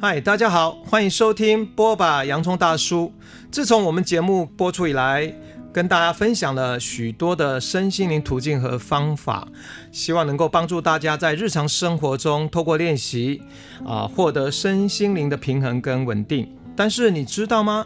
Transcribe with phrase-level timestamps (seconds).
[0.00, 3.12] 嗨，大家好，欢迎收听剥吧洋葱大叔。
[3.50, 5.34] 自从我们节目播出以来，
[5.72, 9.48] 跟大家分享了许多的身心灵途径和方法，
[9.90, 13.42] 希望能够帮助大家在日常生活中透过练习
[13.84, 16.48] 啊，获得身心灵的平衡跟稳定。
[16.76, 17.84] 但是你知道吗？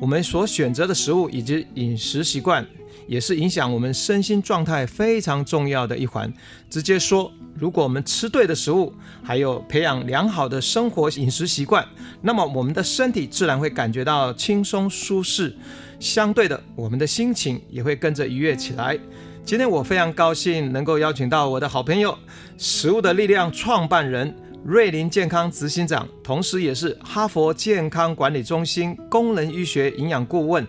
[0.00, 2.66] 我们所选择的食物以及饮食习惯，
[3.06, 6.34] 也是影响我们身心状态非常重要的一环。
[6.68, 11.86] 直接说，如果我们吃对的食物，还有培养良好的生活饮食习惯，
[12.20, 15.54] 那么我们的身体自然会感觉到轻松舒适。
[16.00, 18.98] 相对的，我们的心情也会跟着愉悦起来。
[19.44, 22.18] 今天我非常高兴能够邀请到我的好朋友，
[22.58, 30.66] 食物的力量创办人，瑞林健康执行长，同时也是哈佛健康管理中心功能医学营养顾问。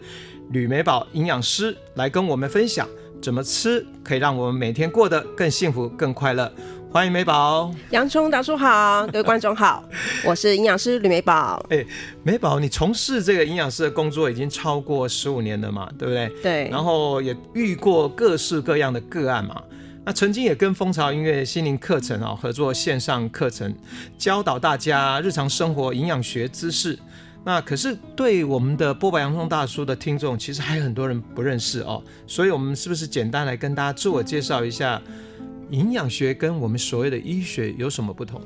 [0.52, 2.88] 吕美宝营养师来跟我们分享
[3.20, 6.54] 怎么吃可以让我们每天过得更幸福、更快乐。
[6.96, 9.84] 欢迎美宝，洋葱大叔好，各位观众好，
[10.24, 11.62] 我是营养师吕美宝。
[11.70, 11.86] 哎，
[12.24, 16.42] 美宝，你从事这个营养师的工作已经超过十五年了嘛，对不对？
[16.42, 16.70] 对。
[16.70, 19.62] 然后也遇过各式各样的个案嘛，
[20.06, 23.76] 那曾经也跟蜂巢音乐心灵课程啊合作线上课程，
[24.18, 26.98] 教导大家日常生活营养学知识。
[27.44, 35.02] 那可是对我们的波白洋葱大叔的听众，其实还有很多人不认识哦，所以我们是不是简单来跟大家自我介绍一下，
[35.70, 38.42] 营养学跟我们所谓的医学有什么不同？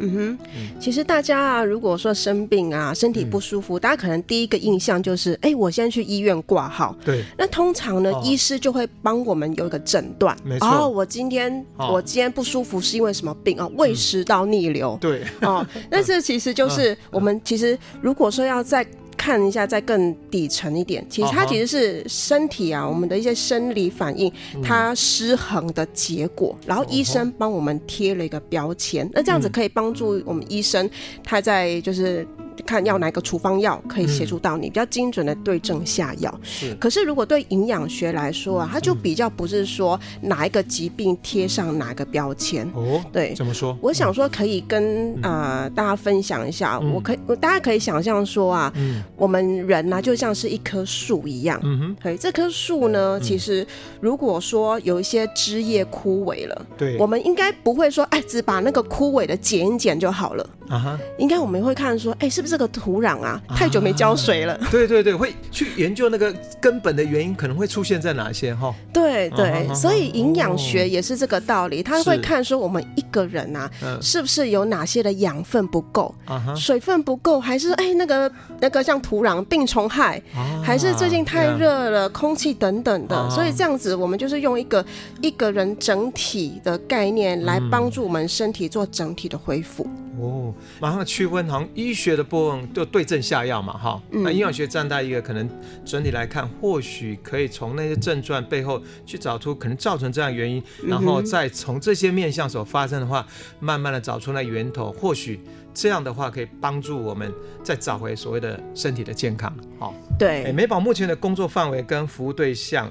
[0.00, 0.38] 嗯哼，
[0.78, 6.96] 其实大家啊，如果说生病啊，身体不舒服，嗯、大家可能第一个印象就是，哎，我先去医院挂号。
[7.04, 7.24] 对。
[7.36, 10.36] 那通常呢，哦、医师就会帮我们有一个诊断。
[10.44, 10.68] 没错。
[10.68, 13.64] 哦，我今天、哦、我今天不舒服是因为什么病啊？
[13.64, 14.96] 哦、胃食道逆流。
[14.96, 15.22] 嗯、对。
[15.40, 18.86] 哦，那这其实就是我们其实如果说要在
[19.18, 24.32] 看一下，再更底层一点，其实它其实是身体啊，我们的一些生理反应，
[24.62, 26.56] 它失衡的结果。
[26.64, 30.88] 然后医生帮我们贴了一个标签，那这样子可以帮助我们医生，
[31.22, 32.26] 他在就是。
[32.66, 36.40] 看要哪个处方药可以协助到你，比较精准的对症下药。
[36.42, 42.68] 是，可是如果对营养学来说啊，它就比较不是说哪一个疾病贴上哪个标签。
[42.74, 43.76] 哦，对，怎么说？
[43.80, 48.72] 我想说可以跟呃大家分享一下，我可以，大家可以想象说啊，
[49.16, 51.60] 我们人呢就像是一棵树一样。
[51.62, 53.66] 嗯哼，对，这棵树呢，其实
[54.00, 60.50] 如果说有一些枝叶枯萎了，对，我们应该不会说，哎，只把那个枯萎的剪一剪就好了。
[60.68, 64.58] 啊哈，应该我们会看说，哎，是不是这个土壤啊太久没浇水了？
[64.70, 68.74] 对对对，会去研究那个根本的原因，可能会出现在哪些哈？
[68.92, 73.70] 对对，所以营养学也是这个道理，他会看说我们一个人啊，
[74.00, 76.14] 是不是有哪些的养分不够，
[76.56, 80.20] 水分不够，还是哎那个那个像土壤病虫害，
[80.64, 84.84] 还是最近太热了，空气等等的，所以这样子我们就是用一个
[85.20, 89.86] 一个人整体的概念来帮助我们身体做整体的恢复。
[90.20, 94.02] 哦，马上区分，好像医学的部分就对症下药嘛，哈。
[94.10, 95.48] 嗯、那营养学站在一个可能
[95.84, 103.26] 整体来看，或许可以从那些症状背后去找出可能造成这样的原因，然后再从这些面向所发生的话，
[103.60, 105.40] 慢慢的找出那源头，或许
[105.72, 109.54] 这样的话可以帮助我们再找回所谓的身体的健康。
[109.78, 110.44] 好，对。
[110.44, 112.90] 欸、美宝目前的工作范围跟服务对象。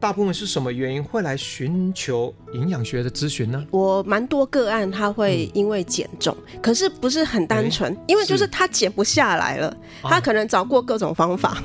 [0.00, 3.66] 大部分是什么原因会来寻求营养学的咨询呢？
[3.70, 11.62] 我蛮多个案，他会因为减重，嗯、可是不是很单纯，欸、因为就是他减不下来了，他可能找过各种方法。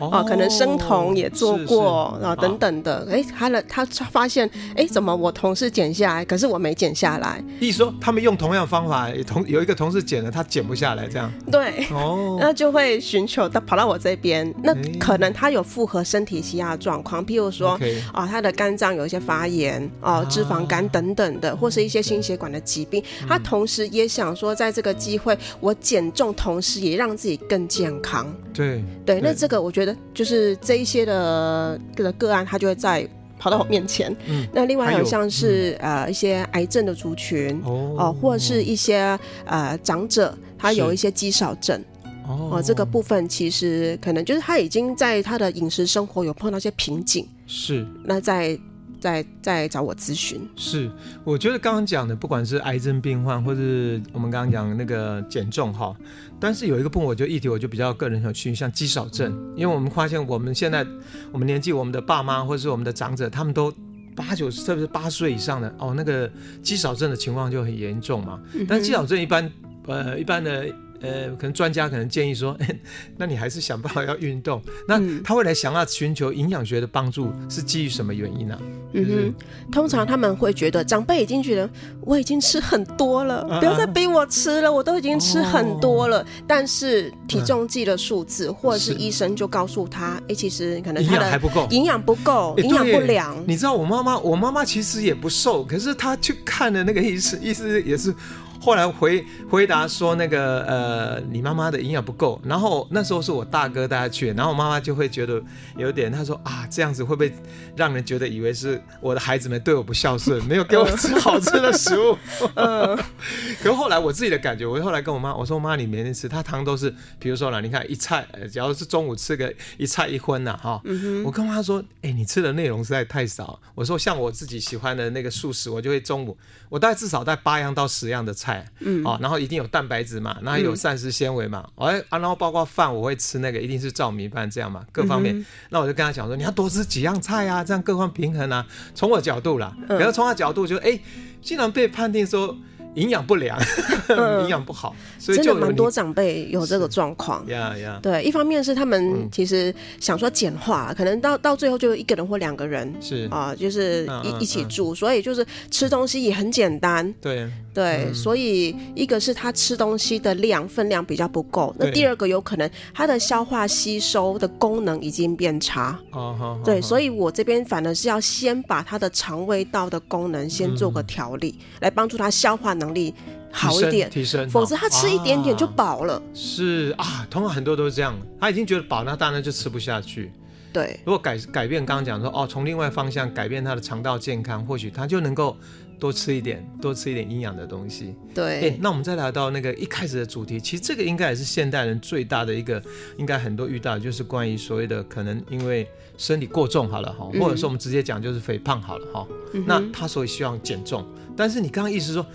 [0.00, 3.06] 哦，可能生酮也做过啊，等等的。
[3.10, 7.42] 哎，他的他发现，哎，怎么我同事减下来，可是我没减下来？
[7.60, 11.30] 意思说，他们用同样方法，同有一个同事减了，他减不下来，这样？
[11.50, 11.86] 对。
[11.92, 12.38] 哦。
[12.40, 17.78] 那就会寻求他跑到我这边，那可能他有复合身体其他状况，譬如说，
[18.12, 23.02] 啊，他的肝脏有一些发炎，哦，脂肪肝等等的，或是一些心血管的疾病。
[23.28, 28.26] 他同时也想说，在这个机会，我减重，同时也让自己更健康。
[28.54, 28.82] 对。
[29.04, 29.89] 对，那这个我觉得。
[30.14, 33.08] 就是这一些的个个案，他就会在
[33.38, 34.14] 跑到我面前。
[34.26, 41.82] 嗯，那另外还有像是呃一些癌症的族群哦，或者是一些呃长者，他有一些肌少症
[42.26, 47.26] 哦，这个部分其实可能就是他已经在他的饮食生活有碰到一些瓶颈。
[47.46, 48.58] 是，那在。
[49.00, 50.46] 再再找我咨询。
[50.54, 50.90] 是，
[51.24, 55.96] 我觉得刚刚讲的，不管是癌症病患，或是我们刚刚讲那个减重哈，
[56.38, 60.86] 但是有一个部分，我就议题，我就比较个人有兴趣，像肌少症，因为我们发现我们现在
[61.32, 63.72] 我们年纪，我们的爸妈或者是我们的长者，他们都
[64.14, 66.30] 八九十，特别是八十岁以上的哦，那个
[66.62, 68.38] 肌少症的情况就很严重嘛。
[68.68, 69.50] 但肌少症一般
[69.86, 70.66] 呃一般的
[71.00, 72.56] 呃，可能专家可能建议说，
[73.16, 74.62] 那你还是想办法要运动。
[74.86, 78.58] 那他会来想要寻求营养学的帮助，是基于什么原因呢？
[78.92, 79.34] 嗯哼，
[79.72, 81.70] 通常他们会觉得长辈已经觉得
[82.02, 86.26] 我已经吃很多了，不要再逼我吃了，我都已经吃很多了。
[86.46, 93.42] 但是体重计的数字，或者是医生就告诉他，哎，其实可能他的营养还不够，营养不够，营养不良。
[93.46, 98.14] 你知道我妈妈，我妈妈其实也不瘦，可是她去看的那个医师，医师也是。
[98.60, 102.40] 后来回回答说那个呃，你妈妈的营养不够。
[102.44, 105.42] 然后那时候是我大哥带她去，然后我妈妈就会觉得
[105.76, 107.32] 有点，她说啊，这样子会不会
[107.74, 112.16] 让人觉得以为是我的孩子们对我不孝顺， 没有给我吃好吃的食物？
[112.54, 112.98] 嗯。
[113.62, 120.80] 可是后来我自己的感觉，我后来跟我妈我说，妈，你每天吃，她汤都是，比如说啦，你看一菜，只要是中午吃个一菜一荤呐，哈。
[120.84, 121.24] 嗯。
[121.24, 123.58] 我跟妈说，哎，你吃的内容实在太少。
[123.74, 126.36] 我说像我自己喜欢的那个素食，我就会中午
[126.68, 128.49] 我大概至少带八样到十样的菜。
[128.80, 135.38] 嗯，好，然后一定有蛋白质嘛，然后有膳食纤维嘛，哎、嗯，啊，然后包括饭，我会吃那个，一定是糙米饭这样嘛，各方面。
[135.38, 138.66] 嗯、那我就跟他讲说，你要多吃几样菜啊，这样各方平衡啊。
[138.94, 140.98] 从我角度啦，然后从他角度就，哎，
[141.42, 142.56] 竟然被判定说。
[142.94, 143.56] 营养不良，
[144.42, 147.46] 营养不好，所以就真的蛮多长辈有这个状况。
[147.46, 157.14] 呀呀，对，一方面是他们其实想说简化，可能到到最后就一个人或两个人是啊，就是一一起住，所以就是吃东西也很简单。
[157.20, 165.96] 对对，所以一个是他吃东西的量分量比较不够，那第二个有可能他的消化吸收的功能已经变差。
[166.10, 172.70] 哦，对，所以我这边反而是要先把他的肠胃道的功能先做个调理，来帮助他消化。
[172.80, 173.14] 能力
[173.52, 176.22] 好一点，提升，否则他吃一点点就饱了。
[176.32, 180.32] 是啊，通常很多都是这样，他已经觉得饱，那当然就吃不下去。
[180.72, 185.54] 对，如果改改变刚刚讲说，哦，从另外方向改变他的肠道健康，或许他就能够
[186.00, 188.16] 多吃一点，多吃一点营养的东西。
[188.34, 192.82] 对，那我们再来到那个一开始的主题，其实这个应该也是现代人最大的一个，
[193.18, 195.86] 应该很多遇到的就是关于所谓的可能因为
[196.16, 199.26] 身体过重好了哈，或者说我们直接讲就是肥胖好了哈。
[199.52, 201.06] 嗯、那他所以希望减重，
[201.36, 202.26] 但是你刚刚意思说。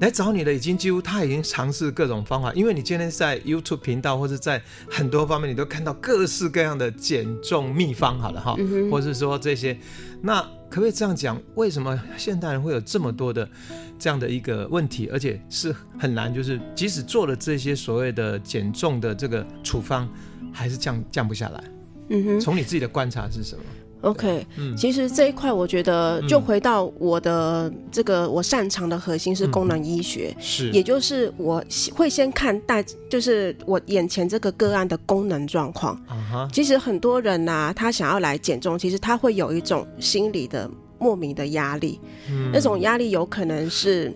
[0.00, 9.78] 来找你的已经几乎他已经尝试各种方法，因为你今天在 YouTube 频道或者在很多方面，你都看到各式各样的减重秘方，好了哈，嗯、或者是说这些，
[10.20, 10.44] 那
[10.74, 11.40] 可不可以这样讲？
[11.54, 13.48] 为什么现代人会有这么多的
[13.96, 20.08] 这样的一个问题，而且是很难，就是即使做了这些所谓的减重的这个处方，
[20.52, 21.64] 还是降降不下来？
[22.08, 23.62] 嗯哼，从你自己的观察是什么
[24.04, 31.64] ？OK，嗯，其实这一块我觉得就回到我的这个我擅长的核心是功能医学，是，也就是我
[31.94, 35.94] 会先看大就是我眼前这个个案的功能状况。
[36.08, 41.98] 啊其实很多人呐，他想要来减重，其实他会有一种心理的莫名的压力，
[42.30, 42.50] 嗯。
[42.52, 44.12] 那种压力有可能是，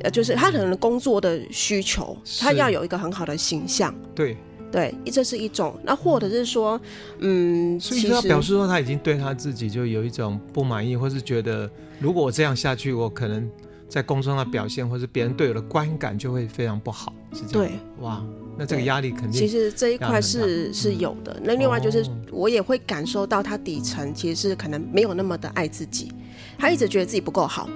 [0.00, 4.36] 呃，就是他可能工作的需求，他要有一个很好的形象，对。
[4.74, 5.78] 对，这是一种。
[5.84, 6.80] 那或者是说，
[7.20, 13.48] 嗯，所以他表示说他已经对他自己就有一种不满意，或是觉得如果我这样下去，我可能
[13.88, 17.68] 在工作上的表现，或是别人对我的观感就会非常不好，是这样。
[17.68, 18.20] 对，哇，
[18.58, 19.32] 那这个压力肯定。
[19.32, 21.40] 其实这一块是是有的。
[21.44, 26.10] 那另外就是，我也会感受到他底层其实是可能没有那么的爱自己，
[26.58, 27.70] 他一直觉得自己不够好。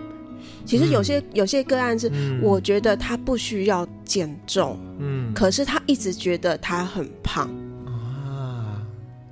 [0.69, 2.13] 其实有些、嗯、有些个案是，
[2.43, 7.49] 我觉得他不需要减重，嗯，可是他一直觉得他很胖
[7.87, 8.79] 啊。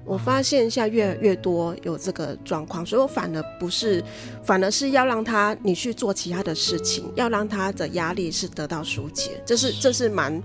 [0.06, 4.02] 我发现现在越来越多有这个状况，所以我反而不是，
[4.42, 10.42] 反而是要让他你去做其他的事情，要让他的压力是得到疏解，这是这是蛮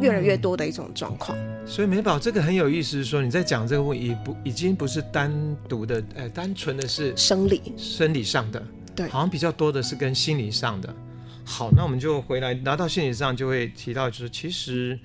[0.00, 1.36] 越来越多的一种状况。
[1.66, 5.32] 所以美宝这个很有意思，是说你在讲这个问题不已经不是单
[5.68, 8.62] 独的，呃，单纯的是生理生理上的。
[8.94, 10.94] 对，好像比较多的是跟心理上的。
[11.44, 14.98] 好，那我们就回来拿到心理上，就会提到，就是其实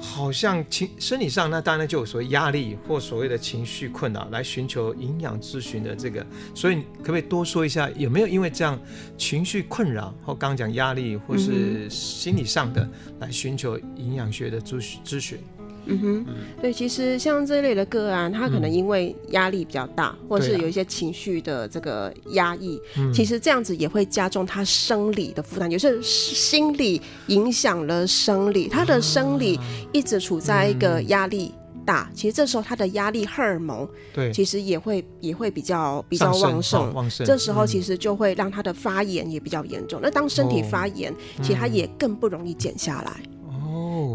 [0.00, 6.26] 好像情生理上，那当然就有所谓压力或所谓的情绪困扰，来寻求营养咨询的这个。
[6.54, 8.80] 所以可不可以多说一下，有没有因为这样
[9.18, 12.88] 情绪困扰或刚刚讲压力或是心理上的，
[13.20, 15.38] 来寻求营养学的咨咨询？
[15.38, 15.53] 嗯
[16.00, 16.26] 哼，
[16.60, 29.60] 对，其实像这类的个案，他可能因为压力比较大，嗯、或是有一些情绪的这个压抑，啊、其实这样子也会加重他生理的负担，也是心理影响了生理，他的生理
[29.92, 31.52] 一直处在一个压力
[31.84, 40.00] 大，嗯、其实这时候他的压力荷尔蒙，对，其实也会也会比较比较旺盛，旺盛，这时候其实就会让他的发炎也比较严重。
[40.00, 43.12] 嗯、那当身体发炎，哦、其实他也更不容易减下来。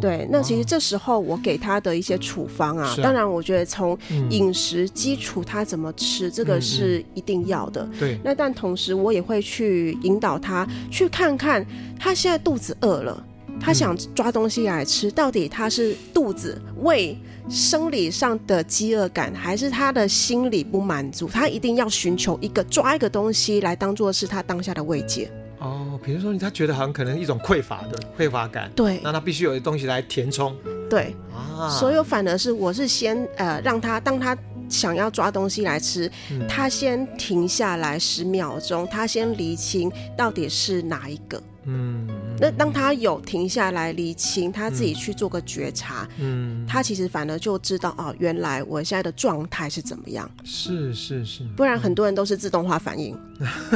[0.01, 3.97] 对，那其实这时候我给他的一些处方啊，当然我觉得从
[4.29, 7.87] 饮食基础他怎么吃，这个是一定要的。
[7.99, 11.65] 对，那但同时我也会去引导他去看看
[11.99, 13.25] 他现在肚子饿了，
[13.59, 17.17] 他想抓东西来吃，到底他是肚子胃
[17.49, 21.27] 生理上的饥饿感，还是他的心理不满足？
[21.27, 25.29] 他一定要寻求一个抓一个东西来当做是他当下的慰藉。
[25.59, 30.55] 哦，比如说他觉得好像可能一种匮乏的匮乏感，对，那他必须有东西来填充。
[30.89, 31.15] 对。
[31.35, 34.37] 啊，所以反而是我是先呃让他当他
[34.69, 41.41] 想要抓东西来吃，嗯、他先停下来十秒钟，他先厘清到底是哪一个。
[41.65, 42.07] 嗯，
[42.39, 50.29] 那当他有停下来厘清，他自己去做个觉察，嗯，他其实反而就知道哦，原来我现在的状态是怎么样。
[50.43, 53.17] 是是是，不然很多人都是自动化反应。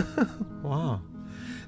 [0.63, 0.99] 哇，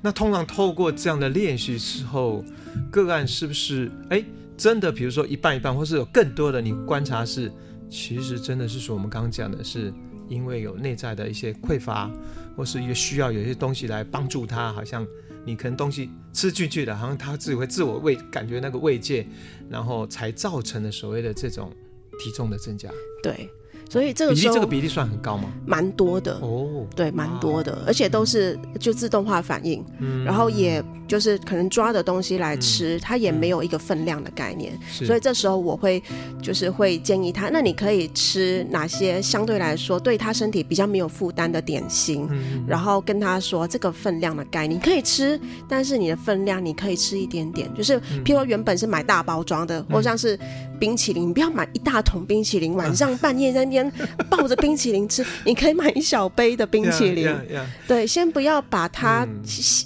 [0.06, 2.46] 那通常透过这样的练习之后，
[2.92, 4.24] 个案是不是哎？
[4.56, 7.52] 真的，比如说一半一半，或是有更多的你观察是，
[7.90, 9.92] 其实真的是说我们刚刚讲的是，
[10.30, 12.08] 因为有内在的一些匮乏，
[12.56, 15.04] 或是一个需要有些东西来帮助他，好像
[15.44, 19.26] 你可能东西吃进去的，好像他自己会自我慰感觉那个慰藉，
[19.72, 21.74] 然后才造成了所谓的这种
[22.20, 22.92] 体重的增加。
[23.24, 23.50] 对。
[23.90, 25.52] 所以这个时候比例这个比例算很高吗？
[25.66, 36.02] 蛮多的哦，对，蛮多的，而且都是就自动化反应，嗯，然后也就是可能抓的东西来吃，它也没有一个分量的概念，所以这时候我会
[36.42, 42.28] 就是会建议他，那你可以吃哪些相对来说对他身体比较没有负担的点心，
[42.68, 45.40] 然后跟他说这个分量的概念，你可以吃，
[45.70, 50.38] 但是你的分量你可以吃一点点，就是譬如说原本是买大包装的，或像是
[50.80, 53.85] 冰淇淋，你不要买一大桶冰淇淋，晚上半夜在那边。
[54.30, 57.28] 抱着冰淇淋吃，你可以买一小杯的冰淇淋。
[57.28, 57.66] Yeah, yeah, yeah.
[57.88, 59.28] 对，先不要把它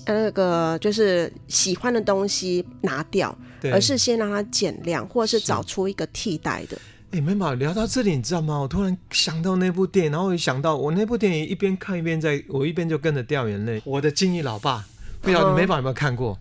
[0.06, 6.78] 那个就是喜欢的东西拿掉，嗯、而是先让它减量，或者是找出一个替代的。
[7.12, 8.60] 哎，美宝聊到这里，你知道吗？
[8.60, 13.82] 我突然想到那部电影，然后我想到我那部电影一边看一边在，我一边就跟着掉眼泪。
[13.84, 14.86] 我的金鱼老爸，
[15.22, 16.38] 不知道美宝有没有看过？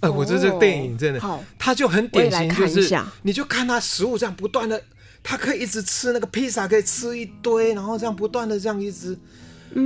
[0.00, 4.82] 哎、呃，我觉得这个电影真的，哦、他就很典型，就是你就看他食物这样不断的。
[5.22, 9.16] 他可以一直吃那个披萨，可以吃一堆，然后这样不断的这样一直。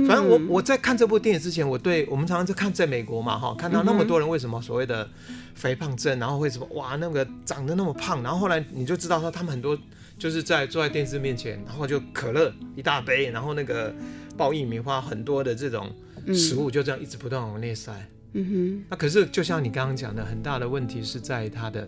[0.07, 5.07] 反正我我在看这部电影之前，我对我们常常在看在美国嘛，哈，看到那么多人为什么所谓的
[5.53, 9.77] 肥胖症，然后为什么哇那个长得那么胖，然后后来你就知道说他们很多
[10.17, 13.93] 就是在坐在电视面前，然后就可乐一大杯，然后那个
[14.35, 15.91] 爆玉米花很多的这种
[16.33, 17.93] 食物就这样一直不断往内塞。
[18.33, 21.87] 嗯哼，那可是就像你刚刚讲的，很大的问题是在他的。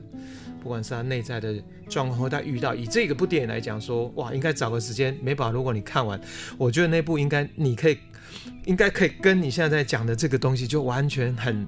[0.68, 1.56] 不管是他内在的
[1.88, 5.18] 状况，或他遇到，以这个部电影来讲，说哇，应该找个时间。
[5.24, 6.20] 美宝，如果你看完，
[6.58, 7.98] 我觉得那部应该你可以，
[8.66, 11.66] 应该可以跟你现在在讲的这个东西，就完全很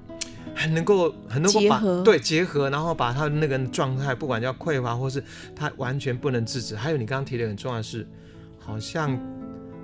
[0.53, 5.23] 很能够很能够把对结合，然后把他的那个状态，不管叫匮乏，或是
[5.55, 6.75] 他完全不能制止。
[6.75, 8.05] 还有你刚刚提的很重要的是，
[8.59, 9.17] 好像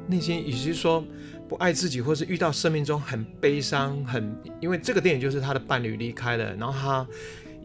[0.07, 1.01] 内心与其说
[1.47, 7.07] 不爱自己，或是遇到生命中很悲伤，很因为这个电影就是他的伴侣离开了，然后他。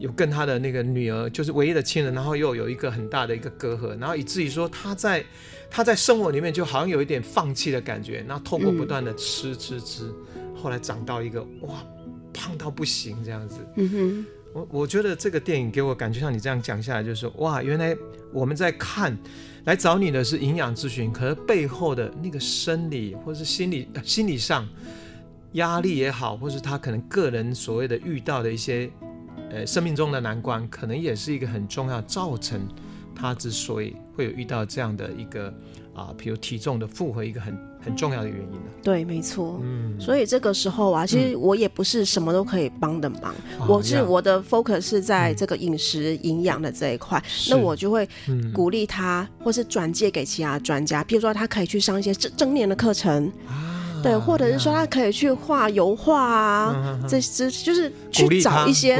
[0.01, 5.23] 有跟他的那个女儿，就是唯一的亲人，然后又有一个很大的一个隔阂，然后以至于说他在
[5.69, 10.11] 他在生活里面就好像有一点放弃的感觉，然后透过不断的吃吃吃，
[10.55, 11.85] 后来长到一个哇
[12.33, 13.57] 胖到不行这样子。
[13.75, 17.95] 嗯哼，我我觉得这个电影给我感觉像你这样讲下来，就是说哇，原来
[18.33, 19.15] 我们在看
[19.65, 24.67] 来找你的是营养咨询，可是背后的那个生理或是心理心理上
[25.51, 28.89] 压力也好，或是他可能个人所谓的遇到的一些。
[29.53, 32.61] 呃，生命中的难关可能也是一个很重要，造成
[33.13, 35.47] 他之所以会有遇到这样的一个
[35.93, 38.69] 啊、呃，比如体重的负荷，一个很很重要的原因呢。
[38.81, 39.59] 对，没错。
[39.61, 48.07] 嗯，所以这个时候啊，其实我也不是什么都可以帮的忙，嗯、我是我的 focus 是在这个饮食营养的这一块，嗯、那我就会
[48.53, 53.27] 鼓励他，或是转介给其他专家，比如说他可以去上一些正正念的课程。
[53.47, 53.67] 啊
[54.03, 58.97] 对，或者是说他可以去画油画啊，嗯、这这就是去找一些，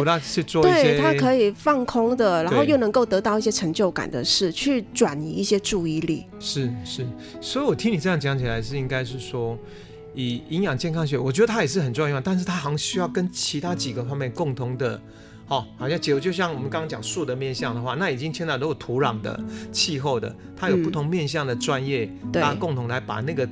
[0.61, 6.25] 对他可以放空的，然后又能够得到一些成就感的事，去转移一些注意力。
[6.39, 7.05] 是是，
[7.39, 9.57] 所以我听你这样讲起来，是应该是说，
[10.13, 14.99] 以营养健康学，我觉得它也是很重要，但是它好像需要跟其他几个方面共同的，
[15.47, 19.39] 哦，好像就就像我们刚刚讲树的面向的话，那已经牵到如果土壤的、
[19.71, 23.47] 气候的，它有不同面向的专业，嗯、大家共同来把那个。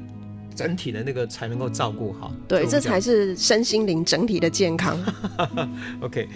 [0.59, 4.99] 整体的那个才能够照顾好，对，这才是身心灵整体的健康。
[6.03, 6.27] OK，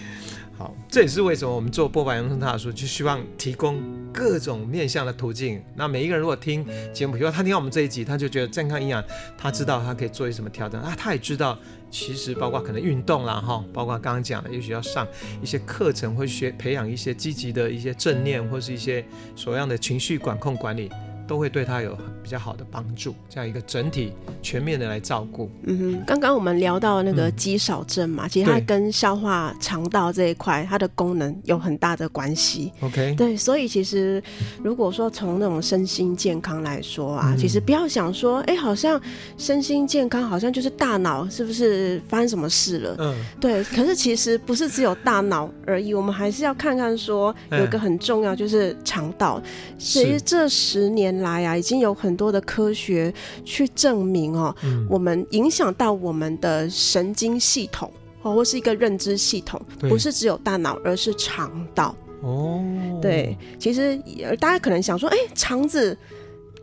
[0.57, 5.61] 好，这也是为什么我们做波霸洋葱大叔，就希望提供各种面向的途径。
[5.75, 9.03] 那每一个人如果听节目，比如说他听到我们这一集，他就觉得健康营养，
[9.37, 11.59] 他知道他可以做一些什么调整啊，他也知道
[11.91, 15.05] 其实包括可能运动啦哈，包括刚刚讲的，也许要上
[15.41, 19.03] 一些课程，或学培养一些积极的一些正念，或是一些
[19.35, 20.89] 所样的情绪管控管理。
[21.27, 25.49] 都会对他有比较好的帮助，这样一个整体全面的来照顾。
[25.63, 32.71] 嗯哼，刚刚我们聊到那个肌少症嘛，嗯、其实它跟消化肠道这一块，它的功能有很大的关系。
[32.81, 34.21] OK，对，所以其实
[34.63, 38.99] 如果说从那种身心健康来说啊，嗯、其实不要想说，哎、欸，好像
[39.37, 42.95] 身心健康好像就是大脑是不是发生什么事了？
[42.99, 43.63] 嗯，对。
[43.63, 49.41] 可是其实不是只有大脑而已，我们还是要看看说有一个很重要就是肠道。
[49.77, 53.11] 其实这十年来啊，已经有很多的科学
[53.43, 62.63] 去证明哦，嗯、我们影响到我们的神经系统哦，或是一个认知系统，不是只有大脑，而是肠道哦。
[63.01, 63.97] 对，其实
[64.39, 65.97] 大家可能想说，哎，肠子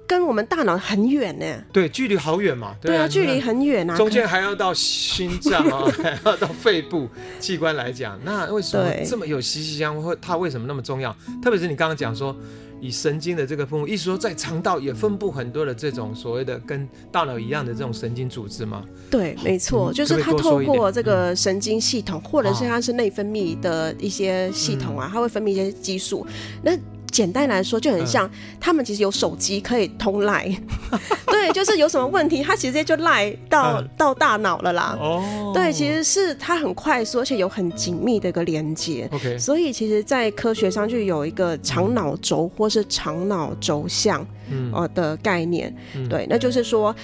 [0.07, 1.45] 跟我们大脑很远呢？
[1.73, 2.75] 对，距离好远嘛。
[2.81, 10.17] 对啊，对啊，距离很远啊，中间还要到心脏啊， 还要到肺部器官来讲，那为什么这么有息息相关？
[10.21, 11.15] 它为什么那么重要？
[11.43, 12.35] 特别是你刚刚讲说。
[12.81, 18.85] 以神经的这个分布，意思说在肠道也分布很多的这种所谓的跟大脑一样的这种神经组织吗？
[19.11, 26.27] 对，没错，嗯、就是它透过这个神经系统，嗯、或者是它是内分泌的一些系统啊，嗯、它会分泌一些激素。
[26.63, 26.73] 那
[27.11, 30.49] 简单来说，就很像他们其实有手机可以通赖，
[31.27, 34.97] 对，就是有什么问题，他直接就赖到到大脑了啦。
[35.01, 39.09] 哦，对，其实是它很快速，而且有很紧密的一个连接。
[39.13, 44.27] OK，所以其实，在科学上就有一个长脑轴或是长脑轴向
[44.73, 45.75] 呃的概念。
[46.09, 46.95] 对，那就是说。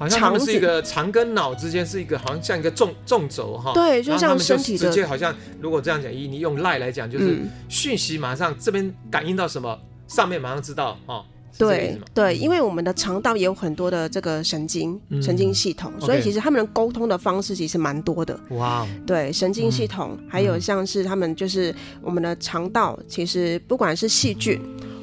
[0.00, 3.72] 好像他们是一个肠跟脑之间是一个，好像像一个纵纵轴哈。
[3.74, 4.88] 对，就像身体的。
[4.88, 7.36] 直接好像，如果这样讲，以你用赖来讲，就是
[7.68, 9.78] 讯息马上这边感应到什么，
[10.08, 11.22] 上面马上知道哦。
[11.58, 18.40] 对对，因为我们的肠道也有很多的这个神经神经系统，所以其实他们的沟通的方式其实蛮多的。
[18.52, 18.86] 哇。
[19.06, 24.58] 对，神经系统还有像是他们就是我们的肠道，其实不管是细菌。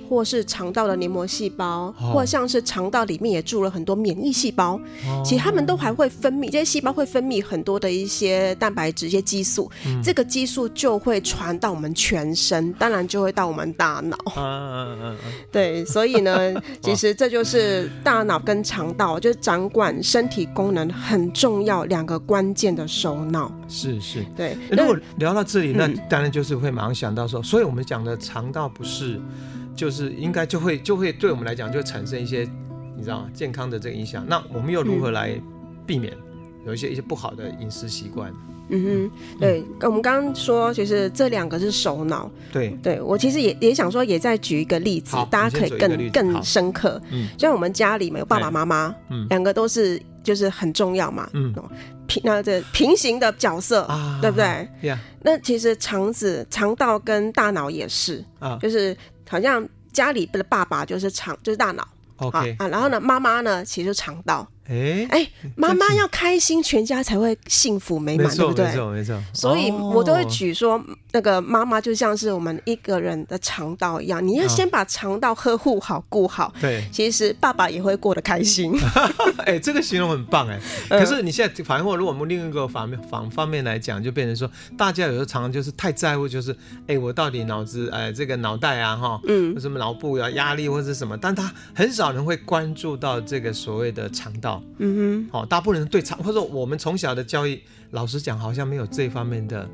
[0.08, 4.80] 或是肠道的黏膜细胞，或像是肠道里面也住了很多免疫细胞，
[5.24, 9.70] 其实他们都还会分泌，这些细胞会分泌很多的一些蛋白质、一些激素，
[10.04, 15.32] 这个激素就会传到我们全身，当然就会到我们大脑嗯嗯嗯。
[15.52, 23.52] 对，所以呢， 其实这就是大脑跟肠道，就是掌管身体功能很重要两个关键的首脑。
[23.68, 24.58] 是是，对。
[24.72, 29.20] 如果聊到这里，那当然就是会马上想到说，所以我们讲的肠道不是。
[29.78, 32.40] 就是应该就会就会对我们来讲就会产生一些
[32.98, 33.30] 你知道吗？
[33.32, 34.26] 健康的这个影响。
[34.28, 35.40] 那我们又如何来
[35.86, 36.12] 避免
[36.66, 38.34] 有一些一些不好的饮食习惯？
[38.70, 42.30] 嗯哼，对，嗯、我们刚刚说其实这两个是首脑。
[42.52, 47.00] 对，对我其实也也想说，也再举一个例子，大家可以更更深刻。
[47.12, 51.30] 嗯，就像我们家里面有爸爸妈妈，嗯，两个都是就是很重要嘛。
[51.34, 51.54] 嗯，
[52.08, 54.68] 平那这平行的角色，啊、对不对？
[55.22, 58.98] 那其实肠子、肠道跟大脑也是啊，就是。
[59.30, 61.88] 好像家里的爸爸就是肠，就是大脑
[62.18, 64.48] ，OK 啊，然后呢，妈妈呢，其实就肠道。
[64.70, 68.66] 哎哎，妈妈要开心，全家才会幸福美满，对不对？
[68.66, 69.24] 没错没错。
[69.34, 76.54] 所以我都会举说，那个妈妈就像是我们一个人的肠道一样，你要先把肠道呵护好、顾好。
[76.60, 78.78] 对，其实爸爸也会过得开心。
[79.48, 80.60] 哎，这个形容很棒哎。
[80.90, 86.54] 可是你现在反过，如果我们另一个方面方方面来讲，就变成说，大家有时候常常就是太在乎，就是
[86.88, 94.57] 哎，我到底脑子哎，这个脑袋啊哈，嗯，什么脑部啊压力或者是什么，但他很少人会关注到这个所谓的肠道。
[94.80, 99.68] 嗯哼，好，大部分人对肠，或者说我们从小的教育，老实讲，好像没有这一方面的，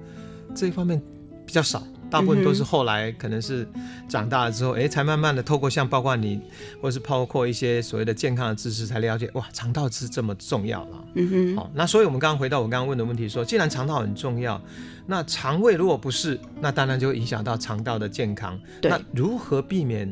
[0.56, 1.02] 这一方面
[1.46, 3.68] 比较少，大部分都是后来可能是
[4.08, 6.40] 长大了之后，哎、欸，才慢慢的透过像包括你，
[6.82, 11.06] 或是包括一些所谓的健康的知识，才了解哇，肠道是这么重要了。
[11.16, 14.62] 嗯哼，好，那所以我们刚刚回到我刚刚问的问题说，说既然肠道很重要，
[15.06, 18.60] 那肠胃如果不是，那当然就会影响到肠道的健康。
[18.82, 20.12] 对那如何避免？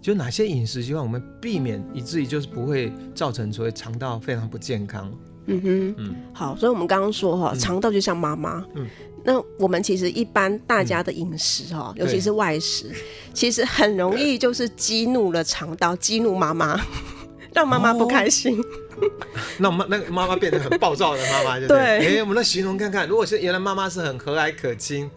[0.00, 5.12] 就哪些饮食习惯我们避免，以至于就是不会造成所谓肠道非常不健康。
[5.46, 8.64] 嗯哼，嗯，好，所以我们刚刚说哈，肠道就像妈妈。
[8.74, 8.86] 嗯，
[9.24, 12.90] 那我们其实一般大家的饮食哈，尤其是外食，
[13.32, 16.80] 其实很容易就是激怒了肠道，激怒妈妈，
[17.54, 18.60] 让妈妈不开心。
[19.58, 21.78] 那妈那个妈妈变成很暴躁的妈妈，就对。
[21.78, 25.10] 哎，我们来形容看看，如果是原来妈妈是很和蔼可亲，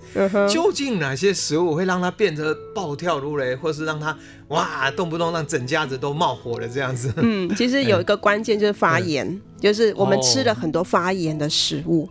[0.49, 4.17] 究竟哪些食物会让她变得暴跳如雷，或是让她
[4.49, 7.13] 哇动不动让整家子都冒火了这样子？
[7.17, 12.09] 嗯，其实有一个关键就是发炎， 就是我们吃了很多发炎的食物。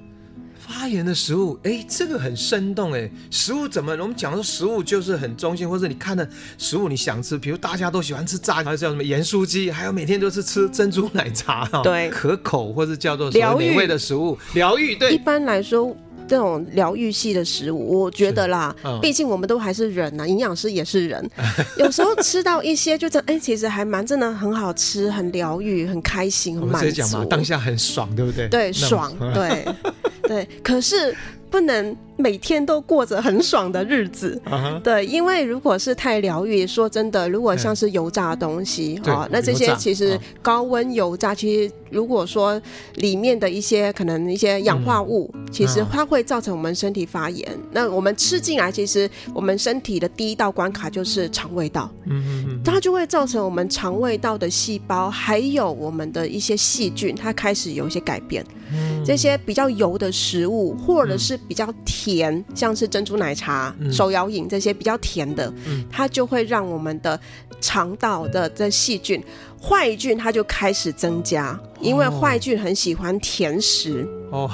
[0.68, 3.10] 发炎的食物，哎，这个很生动哎。
[3.30, 3.92] 食物怎么？
[3.92, 6.28] 我们讲说食物就是很中性，或者你看的
[6.58, 14.94] 食物你想吃，比如大家都喜欢吃炸，还有叫什么盐酥鸡，还有每天都是吃珍珠奶茶， 对，可口或者叫做什么美味的食物，疗愈。
[14.94, 15.96] 对，一般来说，
[16.28, 21.30] 这种疗愈系的食物，我觉得啦，嗯、毕竟我们都还是人呐、啊，营养师也是人，
[21.78, 26.86] 有时候吃到一些就这哎、欸，其实还蛮真的很好吃，很疗愈，很开心，很满足。
[26.86, 28.48] 我直接讲嘛，当下很爽，对不对？
[28.48, 29.64] 对，爽，对
[30.28, 30.46] 对。
[30.62, 31.14] 可是
[31.50, 34.82] 不能每天都过着很爽的日子，uh huh.
[34.82, 42.60] 对，因为如果是太疗愈，说真的，如果像是油炸的东西，哈、嗯，那这些其实高温油炸，其实如果说
[42.96, 47.48] 里面的一些可能一些氧化物，嗯、其实它会造成我们身体发炎。
[47.54, 58.44] 嗯、那我们吃进来，其实我们身体的第一道关卡就是肠胃道，嗯嗯嗯，它就会造成我们肠胃道的细胞，还有我们的一些细菌，它开始有一些改变。
[58.70, 62.07] 嗯、这些比较油的食物，或者是比较甜，
[62.54, 67.18] 像是珍珠奶茶、嗯、手摇饮这些比较甜的，嗯、它就会让我们的
[67.60, 69.22] 肠道的这细菌、
[69.60, 74.08] 坏菌它就开始增加，因为坏菌很喜欢甜食。
[74.30, 74.46] 哦，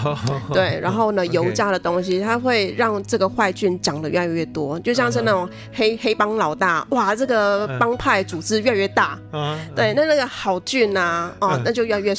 [0.53, 9.19] 对，然后呢，哦、油炸的东西它会让这个坏菌长得越来越多，就像是那种黑、哦、黑帮老大，哇，这个帮派组织越来越大。
[9.33, 12.15] 哦、对，那那个好菌啊，哦，那就越来越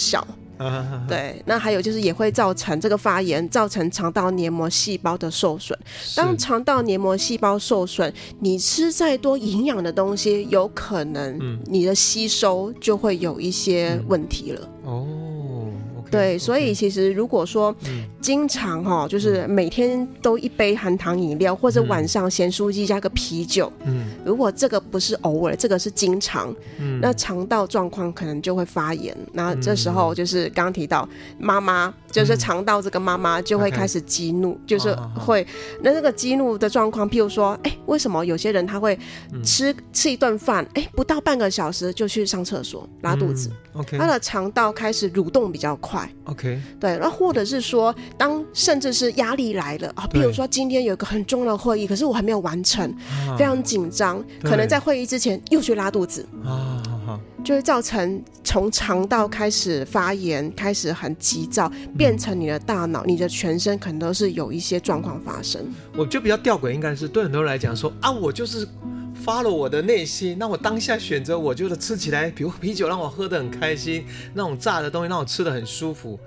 [0.58, 0.66] 小。
[1.08, 5.78] 对，那还有就是也会造成这个发炎，造成肠道黏膜细胞的受损。
[6.16, 14.70] 当肠道黏膜细胞受损，你吃再多营养的东西，有可能你的吸收就会有一些问题了。
[14.84, 15.08] 哦。
[16.10, 17.76] 对，所以其实如果说
[18.22, 29.16] 经常哈，就是每天都一杯含糖饮料，或者晚上咸酥鸡加个啤酒，嗯，如果这个不是偶尔，这个是经常，嗯，那肠道状况可能就会发炎。
[29.34, 35.46] 那这时候就是刚刚提到妈妈，就是肠道这个妈妈就会开始激怒，就是会
[35.82, 38.98] 那这个激怒的状况，譬如说，哎，为什么有些人他会
[39.44, 46.10] 吃吃一顿饭，哎，不到半个小时就去上厕所拉肚子，OK，他的肠道开始蠕动比较快。
[46.24, 52.90] OK，对，那或者是说，当甚至是压力来了啊，譬如说今天有一个很重要的会议，可是我还没有完成，
[53.28, 56.26] 啊、非常紧张，可能在会议之前又去拉肚子。
[56.46, 56.82] 啊，
[57.44, 65.66] 就会造成从肠道开始发炎，开始很急躁，变成你的大脑，嗯、你的全身可能都是有一些状况发生。
[65.96, 68.68] 我觉得比较吊诡，应该是对很多人来讲说啊，我就是。
[69.24, 76.20] 发了我的内心，那我当下选择，我就是吃起来，比如啤酒让我喝得很开心，那种炸的东西让我吃得很舒服。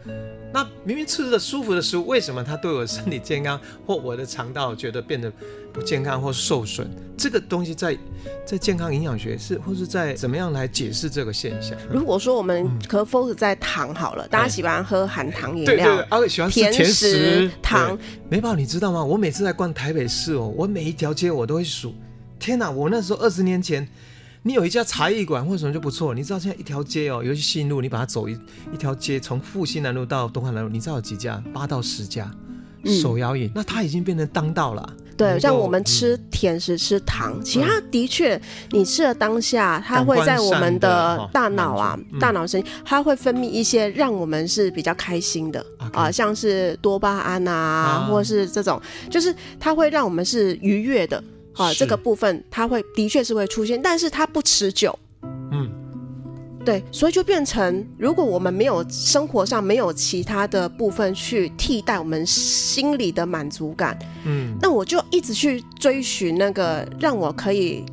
[0.53, 5.31] 那明明吃着舒服的食物，为什么它对我身体健康或我的肠道觉得变得
[5.79, 6.89] 不健康或受损？
[7.17, 7.97] 这个东西在
[8.45, 11.77] 在健康营养学是或是在怎么样来解释这个现象？
[11.89, 17.97] 如果说我们可 focus 在糖好了，嗯、大家喜欢喝含糖饮料，对对，对，啊，喜欢吃甜食，糖。
[18.29, 19.05] 美宝，你知道吗？
[19.05, 21.95] 我每次在逛台北市哦，我每一条街我都会数。
[22.39, 22.71] 天哪！
[22.71, 23.87] 我那时候二十年前，
[24.43, 26.15] 你有一家茶艺馆或什么就不错。
[26.15, 28.39] 你知道现在一条街哦，尤其新路，你把它走一
[28.73, 31.43] 一条街，从复兴南路到东海南路，你知道有几家？
[31.53, 32.31] 八到十家
[32.85, 34.89] 手摇饮，嗯、那它已经变成当道了。
[35.17, 51.23] 对，像我们吃甜食、嗯、吃糖，其他的确，你吃的当下，它会在我们的大脑啊、嗯、大脑神经，它会分泌一些让我们是比较开心的啊像是多巴胺啊，啊或是这种，就是它会让我们是愉悦的。
[51.55, 54.97] 啊，这个部分它会的确是会出现，但是它不持久。
[56.69, 67.85] 嗯，对，所以就变成，如果我们没有生活上没有其他的部分去替代我们心里的满足感，嗯，那我就一直去追寻那个让我可以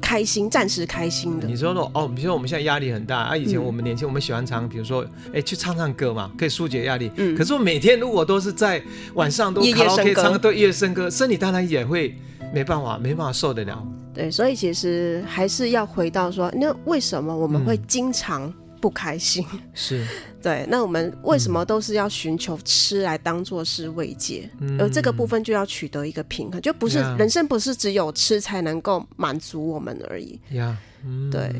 [0.00, 1.48] 开心、暂时开心的。
[1.48, 7.10] 你说说哦，比如说我们现在压力很大啊，以前我们年轻，我们喜欢唱，比如说哎去唱唱歌嘛，可以疏解压力。
[7.16, 8.80] 嗯，可是我每天如果都是在
[9.14, 12.16] 晚上都卡拉 OK 唱对夜笙歌，身体当然也会。
[12.54, 13.84] 没办法，没办法受得了。
[14.14, 19.44] 对，所以其实还是要回到说，那为什么我们会经常不开心？
[19.52, 20.06] 嗯、是
[20.40, 24.48] 对，那我们为什么都是要寻求吃来当做是慰藉？
[24.60, 30.38] 嗯、而这个部分就要取得一个平衡，就不是.人生不是只有吃才能够满足我们而已。
[30.52, 31.52] 呀 Yeah.、嗯，对，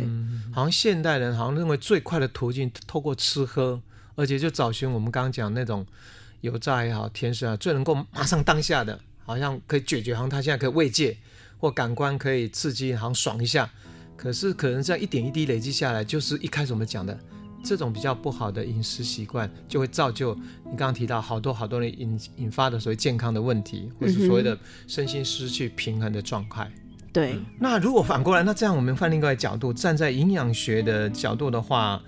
[0.55, 3.81] 好像现代人好像认为最快的途径透过吃喝，
[4.15, 5.85] 而且就找寻我们刚刚讲那种
[6.43, 8.99] 油炸也好、甜食啊，最能够马上当下的。
[9.25, 11.17] 好像可以解决，好像他现在可以慰藉，
[11.59, 13.71] 或感官可以刺激，好像爽一下。
[14.17, 17.19] 可是可能这样一点一滴累积下来，就是一开始我们讲的
[17.65, 24.57] 这种比较不好的饮食习惯，就会造就你刚刚提到好多好多人引引发的所谓健康的问题，或是所谓的
[24.87, 26.71] 身心失去平衡的状态。
[27.13, 27.45] 对、嗯。
[27.59, 32.01] 那如果反过来，那这样我们换另外一个角度，站在营养学的角度的话，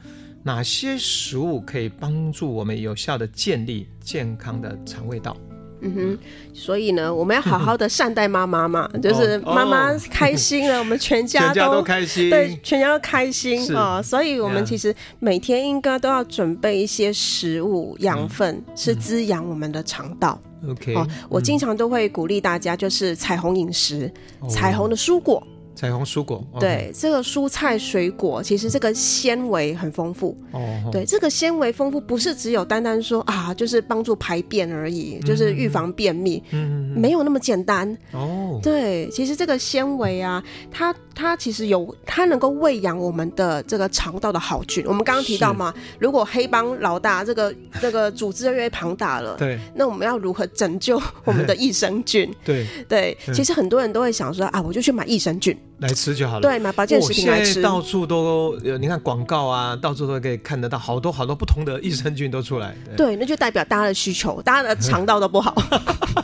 [0.42, 5.36] 哪些食物可以帮助我们有效的建立健康的肠胃道？
[5.80, 6.18] 嗯哼，
[6.54, 14.00] 所以呢，我们要好好的善待妈妈嘛，就是妈妈开心了，我们全家 都，都开心，对，全家都开心啊。
[14.00, 20.40] 所以，我们其实每天应该都要准备一些食物养分，是滋养我们的肠道。
[20.66, 24.10] OK，哦我经常都会鼓励大家，就是彩虹饮食，
[24.48, 25.46] 彩虹的蔬果。
[25.76, 30.36] 彩虹蔬果，对这个蔬菜水果，其实这个纤维很丰富。
[30.52, 37.96] 哦，对，这个纤维丰富，不是只有单单说啊，就是帮助排便而已，就是预防便秘，嗯，没有那么简单。
[38.12, 44.82] 哦，对，其实这个纤维啊，它它其实有，它能够喂养我们的这个肠道的好菌。
[44.86, 52.34] 我们刚刚提到嘛，如果黑帮老大这个这个组织越庞大了，对，那我们要如何拯救我们的 益生菌？
[52.42, 55.54] 对对，其实很多人都会想说啊，我就去买益生菌。
[55.78, 56.40] 来吃就好了。
[56.40, 57.52] 对，买保健食品来吃。
[57.52, 62.74] 现在到处都有，你看广告啊，到处都可以看得到，好多好多不同的益生菌都出来。
[62.96, 65.54] 对，对，那就代表大家的需求，大家的肠道都不好。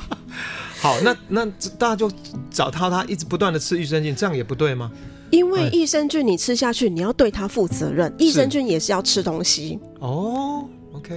[0.80, 1.46] 好，那那
[1.78, 2.10] 大家就
[2.50, 4.90] 找他，他一直不断的吃益生菌，这样也不对吗？
[5.30, 8.12] 因为益生菌你吃下去，你要对它负责任。
[8.18, 9.78] 益生菌也是要吃东西。
[9.98, 10.68] 哦。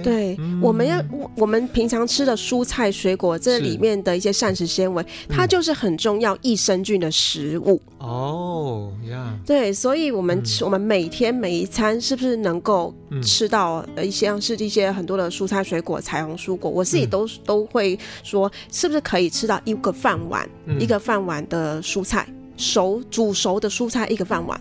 [0.02, 1.02] 对，嗯、我们要
[1.36, 7.80] 我们平常吃的蔬菜水果，这里面的一些膳食纤维，它就是很重要益生菌的食物。
[7.98, 16.70] 哦呀，对，所以我们吃，嗯、我们每天每一餐是不是能够吃到一些像是一些很多的蔬菜水果、彩虹蔬果？
[16.70, 24.60] 我自己都、嗯、都会说，是不是可以吃到一个饭碗，嗯、一个饭碗的蔬菜熟煮熟的蔬菜一个饭碗。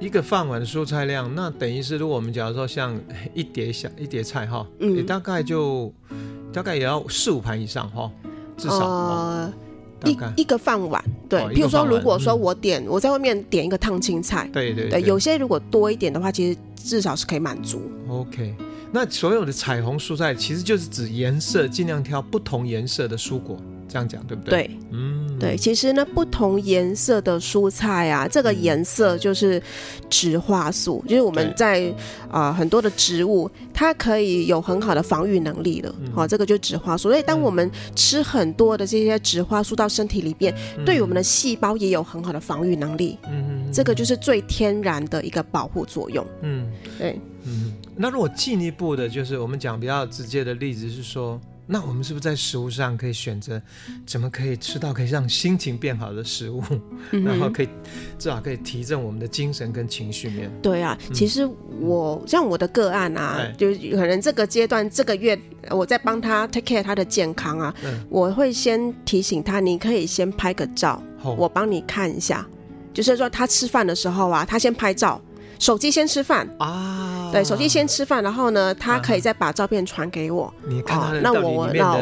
[0.00, 2.98] 一个饭碗的蔬菜量，那等于是，如果我们假如说像
[3.32, 5.92] 一碟小一碟菜哈，嗯，也大概就
[6.52, 8.10] 大概也要四五盘以上哈，
[8.56, 8.78] 至少。
[8.78, 9.52] 呃，
[10.04, 11.40] 一一个饭碗，对。
[11.54, 17.80] 譬如说，如果说我点我在外面点一个烫青菜，对对对，有些如果多一点的话，其实至少是可以满足。
[18.08, 18.54] OK，
[18.92, 23.56] 那所有的彩虹蔬菜其实就是指颜色，尽量挑不同颜色的蔬果。
[23.94, 24.50] 这样讲对不对？
[24.50, 29.62] 对，嗯，对，其实呢，不同颜色的蔬菜啊，这个颜色就是
[30.10, 31.84] 植化素，嗯、就是我们在
[32.28, 37.08] 啊、呃、很多的植物，它可以有很好的防御能力的，好、嗯哦，这个就是植化素。
[37.08, 43.16] 所以，当我们吃很多的这些植化素到身体里边，嗯、对于我们的细胞也有很好的防御能力。
[43.30, 46.26] 嗯，这个就是最天然的一个保护作用。
[46.42, 51.40] 嗯，对，嗯，那如果进一步的，就是我们讲比较直接的例子是说。
[51.66, 53.60] 那我们是不是在食物上可以选择
[54.06, 56.62] 怎么可以吃到可以让心情变好的食物，
[57.12, 57.68] 嗯、然后可以
[58.18, 60.50] 至少可以提振我们的精神跟情绪面？
[60.60, 61.48] 对啊，嗯、其实
[61.80, 65.38] 我像我的个案啊，嗯、就可能这个阶段这个月
[65.70, 72.46] 我在帮他 take care 他的健康啊，嗯、我会先提醒他，你可以先拍个照，哦、我帮你看一下，
[72.92, 75.20] 就是说他吃饭的时候啊，他先拍照。
[75.58, 76.48] 手机先吃饭。
[76.58, 80.52] 啊，对，手机先吃饭，然后呢，他可以再把照片传给我。
[80.66, 81.98] 你看，那我那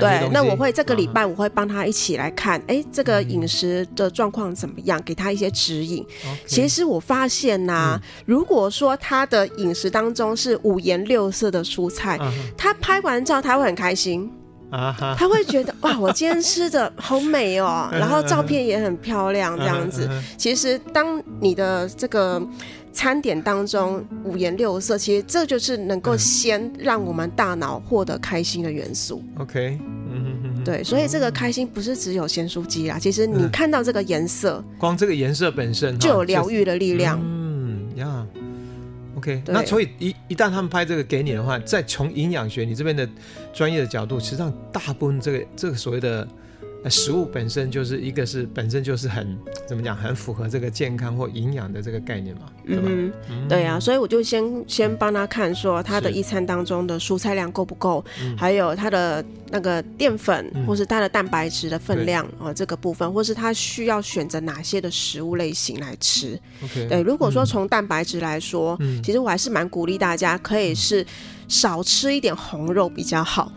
[0.00, 6.04] 对，那我会这个礼拜我会帮他一起来看，哎，这个饮食的状况怎么样，给他一些指引。
[6.46, 12.18] 其实我发现呐，如果说他的饮食当中是五颜六色的蔬菜，
[12.56, 14.30] 他拍完照他会很开心。
[14.70, 20.06] 啊，他会觉得 哇，我今天吃的好美哦， 然后照片也很漂亮这样子。
[20.36, 22.40] 其实当你的这个。
[22.98, 29.22] 餐点当中五颜六色，其实这就是能够先让我们大脑获得开心的元素。
[29.36, 29.78] OK，
[30.10, 37.20] 嗯嗯对，所以这个开心不是只有咸酥鸡啦，其实你看到这个颜色，光这个颜色本身就有疗愈的力量。
[37.22, 38.26] 嗯呀
[39.16, 43.08] ，OK，那所以一一旦他们拍这个给你的话，再从营养学你这边的
[43.54, 46.26] 专业的角度，实际上大部分这个这个所谓的。
[46.88, 49.36] 食物本身就是一个是本身就是很
[49.66, 52.82] 怎么讲，很符合这个健康或营养的这个概念嘛，对吧？
[53.28, 58.04] 嗯，对呀，所以我就先先帮他看说他的一餐当中的蔬菜量够不够，
[58.36, 66.38] 还有他的那个淀粉或是他的蛋白质的分量啊这个部分，或是他需要选择哪些的食物类型来吃。
[66.62, 71.04] OK，对，如果说从蛋白质来说，其实我还是蛮鼓励大家可以是。
[71.48, 73.50] 少吃一点红肉比较好，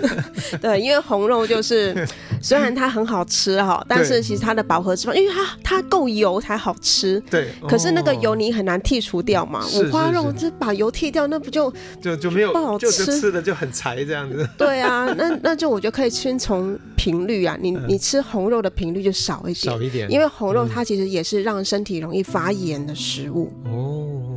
[0.60, 2.06] 对，因为红肉就是
[2.42, 7.48] 虽然它很好吃哈，但是其实它的饱和脂肪，因为它它够油才好吃，对。
[7.66, 14.46] 可是那个油你很难剔除掉嘛，五花肉就把油剔掉，那不就就就没有不好吃，吃的就很柴这样子。
[14.58, 23.50] 对啊，那那就我觉得可以先从频率啊，你你吃红肉的频率就少一点，少一点，因为红肉它其实也是让身体容易发炎的食物。
[23.64, 24.31] 哦。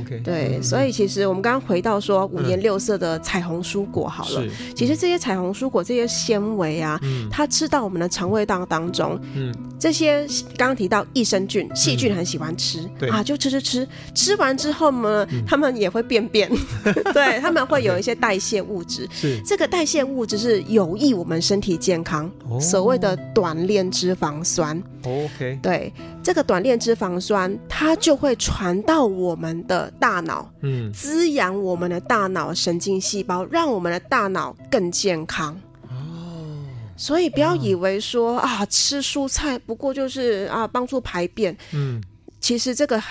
[0.00, 16.50] OK，对，嗯、所以其实我们刚刚回到说五颜六色的彩虹蔬果好了，嗯、其实这些彩虹蔬果这些纤维啊，嗯、它吃到我们的肠胃道当中，嗯，这些刚刚提到益生菌、细菌很喜欢吃，啊，就吃吃吃，吃完之后呢，嗯、他们也会便便，
[17.12, 19.40] 对，他们会有一些代谢物质，是。
[19.44, 24.80] 这个代谢物质是有益我们身体健康，哦、所谓的短链脂肪酸。
[25.04, 35.58] OK，对，这个短链脂肪酸，它就会传到我们的大脑，嗯，滋养我们的大脑神经细胞，让我们的大脑更健康。
[35.88, 36.64] 哦，
[36.96, 42.02] 所以不要以为说啊，吃蔬菜不过就是啊帮助排便，嗯，
[42.40, 43.02] 其实这个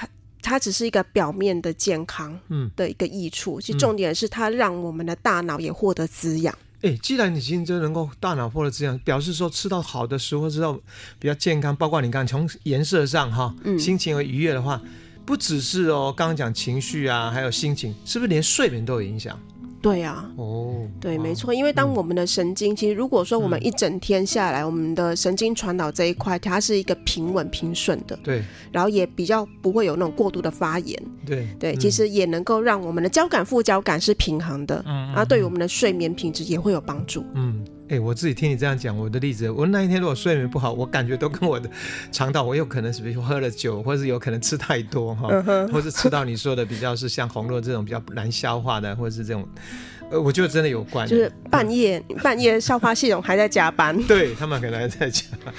[0.41, 2.71] 它只是一个表面的健康，嗯。
[2.75, 6.57] 的一个益处，其实重点是它让我们的大脑也获得滋养。
[6.81, 10.79] 哎，既然你今天就能够大脑获得滋养，表示说吃到好的食物，吃到
[11.19, 14.81] 比较健康，包括你刚刚从颜色上哈，嗯、心情和愉悦的话，
[15.29, 19.39] 不只是哦，刚刚讲情绪啊，还有心情，是不是连睡眠都有影响？
[19.79, 37.63] 对啊，哦，对，没错，因为当我们的神经，嗯、其实如果说我们一整天下来，嗯、我们的神经传导这一块，它是一个平稳平顺的，对，然后也比较不会有那种过度的发炎，对，对，嗯、其实也能够让我们的交感副交感是平衡的，嗯，然后对于我们的睡眠品质也会有帮助，嗯。
[37.89, 41.67] 哎、欸，我自己听你这样讲，我的例子，我那一天如果睡眠不好，我感觉都跟我的
[42.11, 45.27] 肠道，我有可能是比如喝了酒，或者是有可能吃太多哈，
[45.71, 49.43] 或是吃到你说的比较是像红肉这种比较难消化的，或者是这种。
[50.11, 55.53] 呃，我觉得真的有关，就是半夜、嗯、半夜消化系统还在加班， 对他们可能还在加班。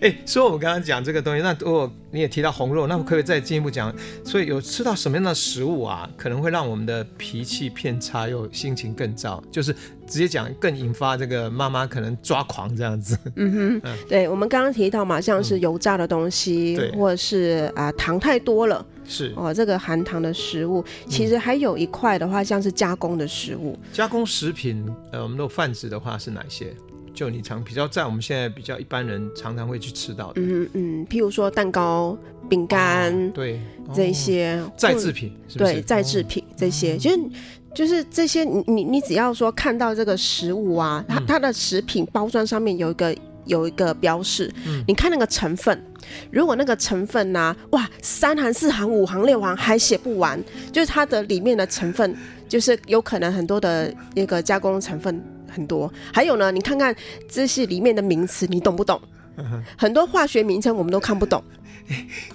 [0.00, 3.94] 哎，所以我们刚刚讲这个东西，那如果你也提到红肉，那我可以再进一步讲。
[4.24, 9.72] 所以有吃到什么样的食物啊，可能会让我们的脾气偏差，又心情更糟，就是
[10.06, 13.18] 直接讲更引发这个妈妈可能抓狂这样子。
[13.34, 18.86] 嗯哼，嗯对，我们刚刚提到嘛，像是油炸的东西，嗯、或者是啊、呃、糖太多了。
[19.08, 23.78] 是哦，这个含糖的食物，其实还有一块的话，像是加工的食物。
[23.92, 26.74] 加工食品，呃，我们的泛指的话是哪些？
[27.14, 30.42] 就你常比较在我们现在比较一般人常常会去吃到的。
[30.42, 32.16] 嗯嗯，譬如说蛋糕、
[32.48, 33.60] 饼干，哦、对
[33.94, 35.32] 这些再制品？
[35.56, 37.30] 对再制品这些，其实、哦、
[37.74, 43.16] 就是这些，你你你只要说看到这个食物啊，它它的食品包装上面有一个。
[43.46, 45.82] 有一个标示，嗯、你看那个成分，
[46.30, 52.14] 如果那个成分呢、啊，哇，三行、四行、五行、六行还写不完，就是它的里面的成分，
[52.48, 55.92] 就是有可能很多的那个加工成分很多。
[56.12, 56.94] 还有呢，你看看
[57.28, 59.00] 这些里面的名词，你懂不懂？
[59.36, 61.42] 嗯、很多化学名称我们都看不懂。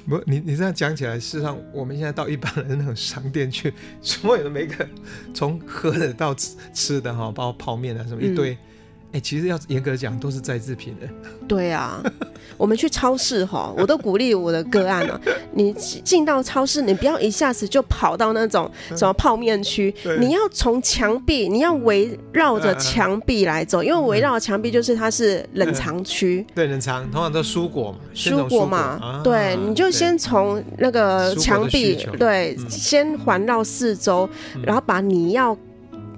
[0.08, 4.88] 不， 你你这样讲起来，事实上我们现在到一般的那种商店去，所有的每个
[5.34, 8.52] 从喝的到吃吃的哈，包括泡面啊什么一堆。
[8.54, 8.58] 嗯
[9.12, 11.08] 哎、欸，其实要严格讲，都是在制品的。
[11.46, 12.02] 对啊，
[12.56, 15.20] 我们去超市哈，我都鼓励我的个案啊，
[15.52, 26.46] 你进到超市，你不要一下子就跑到那种什么泡面区，你要从墙壁，你要围绕着墙壁来走，因为围绕墙壁就是它是冷藏区。
[26.56, 34.30] 对，冷藏通常都蔬果嘛，蔬果嘛，啊、对，你就先从那个墙壁，对，嗯、先环绕四周，
[34.64, 35.58] 然后把你要。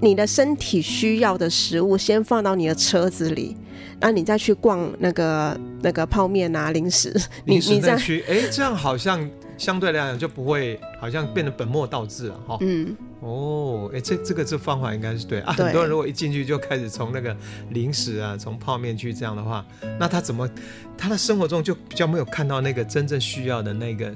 [0.04, 3.56] 你的身体需要的食物先放到你的车子里，
[4.02, 7.10] 那你再去逛那个那个泡面啊、零食。
[7.48, 12.58] 你你再去，哎，这样好像相对来讲就不会好像变得本末倒置了哈。
[12.60, 15.54] 嗯，哦，哎，这这个这方法应该是对啊。
[15.56, 17.34] 对很多人如果一进去就开始从那个
[17.70, 19.66] 零食啊，从泡面去这样的话，
[19.98, 20.50] 那他怎么
[20.98, 24.14] 他的生活中就比较没有看到那个真正需要的那个。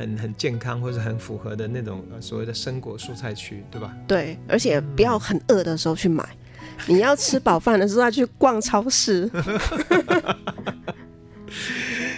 [0.00, 3.94] 很很健康或者很符合的那种所谓的生果蔬菜区，对吧？
[4.08, 6.26] 对，而且不要很饿的时候去买，
[6.88, 9.30] 嗯、你要吃饱饭的时候再去逛超市。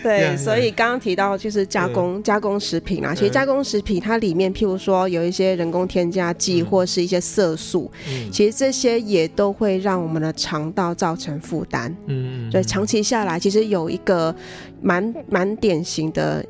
[0.01, 11.93] 对，所以刚刚提到就是加工加工食品啊，其实加工食品它里面，譬如说有一些人工添加剂或是一些色素，嗯、其实这些也都会让我们的肠道造成负担。
[12.07, 14.33] 嗯，对，长期下来，其实有一个
[14.81, 16.45] 蛮蛮典型的。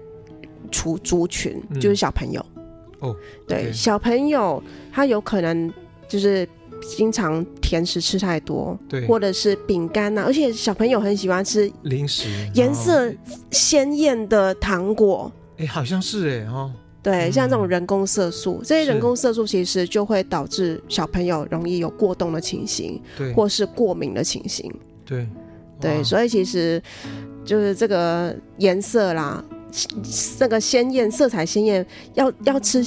[0.73, 5.73] 族族群就是小朋友，嗯、哦，对，对小朋友他有可能
[6.09, 6.49] 就是
[6.97, 13.13] 经常甜食吃太多，对，或者是饼干呐，而且小朋友很喜欢吃零食，颜色
[13.53, 24.73] 鲜艳的糖果，哎、欸，好像是哎哈，对，嗯、像这种人工色素，这些人工色素其实就会导致小朋友容易有过动的情形，对，或是过敏的情形，
[25.05, 25.29] 对，
[25.81, 26.83] 对，所以其实
[27.45, 29.45] 就是这个颜色啦。
[30.39, 32.85] 那个鲜艳、色彩鲜艳，要要吃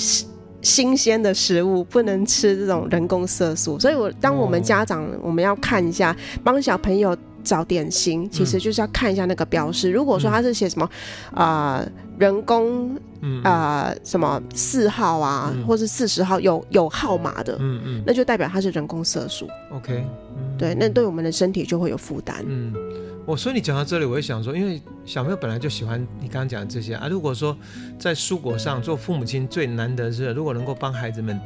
[0.61, 3.79] 新鲜的食物，不能吃这种人工色素。
[3.79, 9.91] 所以，我当我们家长，我们要看一下，帮小朋友找点心，其实就是要看一下那个标识。
[9.91, 10.89] 如果说它是写什么
[11.31, 12.95] 啊、呃、人工
[13.43, 19.47] 啊、呃、什么四号啊，嗯、或是四十号有有号码的，嗯嗯，那就代表它是人工色素。
[19.71, 20.03] OK，
[20.57, 22.43] 对，那对我们的身体就会有负担。
[22.47, 22.73] 嗯，
[23.25, 27.07] 我所以你讲到这里，我就想说，因为小朋友本来就喜欢你刚刚讲的这些啊。
[27.07, 27.57] 如果说
[27.97, 31.39] 在蔬果上做父母亲最难得是，如果能够帮孩子们，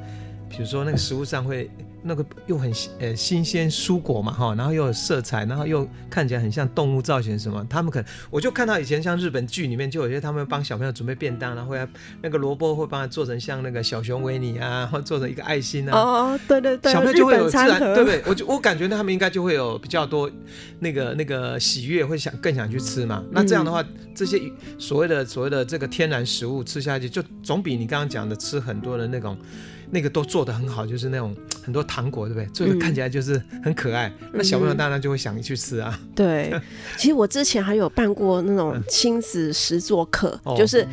[0.49, 1.69] 比如说那个食物上会。
[2.01, 11.87] 那个又很呃新鲜蔬果嘛哈，然后又有色彩，然后又看起来很像动物造型什么，他们可能我就看到以前像日本剧里面就有些他们帮小朋友准备便当，然后会
[12.21, 15.97] 那个萝卜会帮他做成像那个小熊维尼啊， 或做成一个爱心啊。
[15.97, 18.23] 哦，对对对，小朋友就会有自然对不对？
[18.25, 20.29] 我就我感觉他们应该就会有比较多
[20.79, 23.23] 那个那个喜悦，会想更想去吃嘛。
[23.31, 23.83] 那这样的话，
[24.15, 24.41] 这些
[24.77, 29.37] 所谓的所谓的这个天然食物吃下去，就总比你刚刚讲的吃很多的那种。
[29.91, 32.45] 那个都做的很好，就是那种很多糖果，对不对？
[32.53, 35.99] 做的看起来就是很可爱，嗯、那小朋友当然就会想去吃啊。
[36.15, 36.53] 对，
[36.97, 40.87] 其实我之前还有办过那种亲子实作课，嗯、就是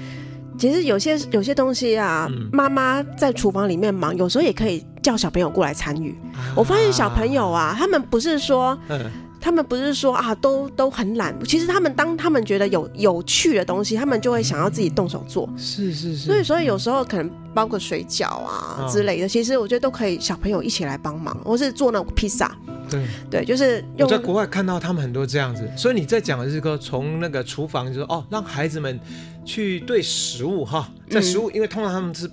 [0.58, 6.10] 其实有些有些东西啊，嗯、妈妈在厨房里面忙，有时候也可以叫小朋友过来参与。
[6.34, 8.78] 啊、我发现小朋友啊，他们不是说。
[8.88, 9.00] 嗯
[9.46, 11.32] 他们不是说啊，都都很懒。
[11.44, 15.48] 其实他们当他们觉得有有趣的东西，他们就会想要自己动手做。
[15.56, 16.26] 是是是。
[16.26, 22.56] 所以所以有时候可能包个水饺啊之类的，哦、其实我觉得都可以小朋友一起来帮忙，或是做那种披萨。
[22.90, 25.70] 对对，就是我在国外看到他们很多这样子。
[25.76, 28.98] 所以你在讲的是说，从那个厨房就是哦，让孩子们
[29.44, 32.28] 去对食物哈，在食物，嗯、因为通常他们是。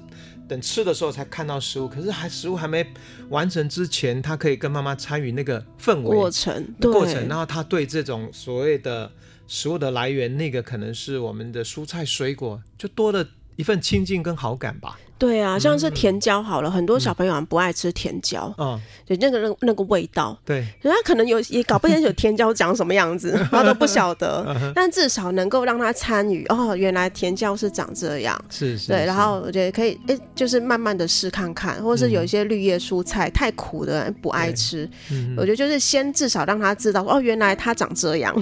[0.47, 2.85] 等吃的时候才看到食物，可是还食物还没
[3.29, 9.11] 完成之前，他可以跟妈妈参与那个氛围过程，过程，然后他对这种所谓的
[9.47, 13.25] 食物的来源，那个可能是我们的蔬菜水果，就多了
[13.55, 14.99] 一份亲近跟好感吧。
[15.23, 24.45] 对啊，像是甜椒好了，嗯、很多小朋友不爱吃甜椒，嗯，就那个那那个味道，对，他可能有也搞不清楚甜椒长什么样子，他都不晓得
[24.75, 38.35] 但至少能够让他参与哦，原来甜椒是长这样，是是，对，然后我觉得可以，哎，就是慢慢的试看看，或者是有一些绿叶蔬菜、嗯、太苦的人不爱吃，嗯、我觉得就是先至少让他知道哦，原来它长这样。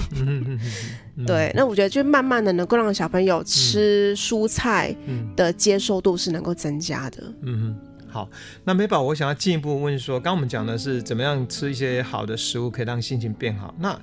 [1.15, 4.95] 嗯对，那我觉得就慢慢的能够让小朋友吃蔬菜
[5.35, 7.33] 的接受度是能够增加的。
[7.41, 8.29] 嗯哼，好，
[8.63, 13.99] 那美宝，我想要进一步问说，刚刚我们讲的是怎么样吃一些好的食物可以让心情变好，那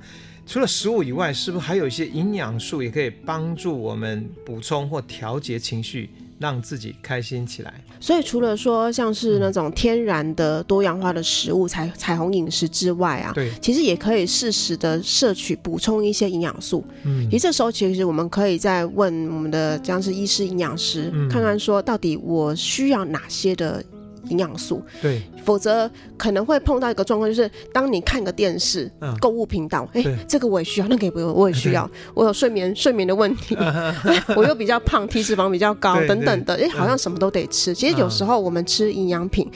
[0.47, 6.11] 除了食物以外，是不是还有一些营养素也可以帮助我们补充或调节情绪？
[6.39, 7.73] 让自己开心起来。
[8.01, 16.85] 所以除了说像是那种天然的多样化的食物，彩彩虹饮食之外啊，对，其实也可以适时的摄取补充一些营养素。
[17.05, 23.85] 嗯，其实这时候其实我们可以再问我们的像是医师、营养师，嗯、看看说到底我需要哪些的。
[24.29, 28.91] 营养素，对，否则可能会碰到一个状况，就是当你看个电视，
[29.21, 33.57] 购物频道，哎，这个我也需要，那个也不用，我也需要，我有睡眠睡眠的问题，
[34.37, 37.75] 我又比较胖，体脂肪比较高，等等的，哎，好像什么都得吃。
[37.75, 39.49] 其实有时候我们吃营养品，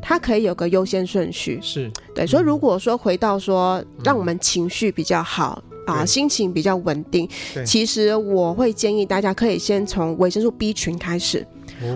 [0.00, 1.90] 它可以有个优先顺序，是。
[2.14, 2.26] 对。
[2.26, 7.28] 所以如果说回到说，让我们情绪比较好啊，心情比较稳定，
[7.64, 11.46] 其实我会建议大家可以先从维生素 B 群开始。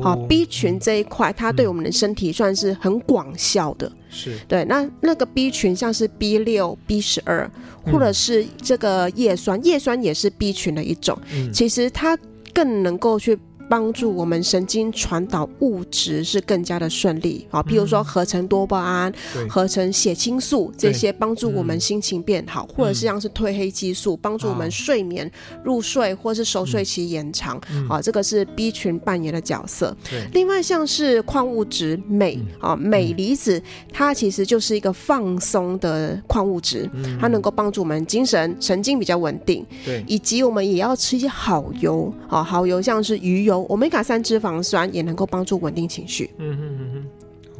[0.03, 3.91] 好，B 群这一块，它对我们的身体算是很广效的。
[4.11, 7.51] 是对，那那个 B 群像是 B 六、B 十二，
[7.85, 11.19] 或者是这个叶酸，叶酸也是 B 群的一种。
[11.53, 12.19] 其实它
[12.53, 13.39] 更能够去。
[13.69, 17.47] 帮助我们神经传导物质是更加的顺利。
[17.51, 25.31] 啊，譬如说合成多巴胺、嗯、合成血清素这些，帮助我们心情变好，嗯、或者是像是褪黑激素，帮助我们睡眠
[25.63, 29.95] 入睡或是熟睡期延长、嗯、啊，这个是 B 群扮演的角色。
[30.09, 30.27] 对。
[30.33, 33.63] 另外像是矿物质镁啊，镁离子，
[33.93, 36.89] 它其实就是一个放松的矿物质，
[37.21, 39.65] 它能够帮助我们精神神经比较稳定。
[39.85, 43.58] 对，以及我们也要吃一些好油啊，好油像是鱼油。
[43.65, 46.31] 欧米伽三脂肪酸也能够帮助稳定情绪。
[46.39, 47.05] 嗯嗯嗯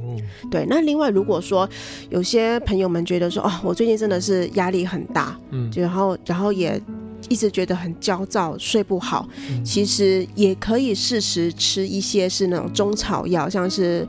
[0.01, 0.17] 嗯，
[0.49, 0.65] 对。
[0.69, 1.69] 那另外，如果说
[2.09, 6.81] 有些朋友们觉得说，哦，我最近真的是压力很大，嗯，然后然后也
[7.29, 14.07] 一直觉得很焦躁，睡不好，嗯、其实也可以适时吃一些是那种中草药，像是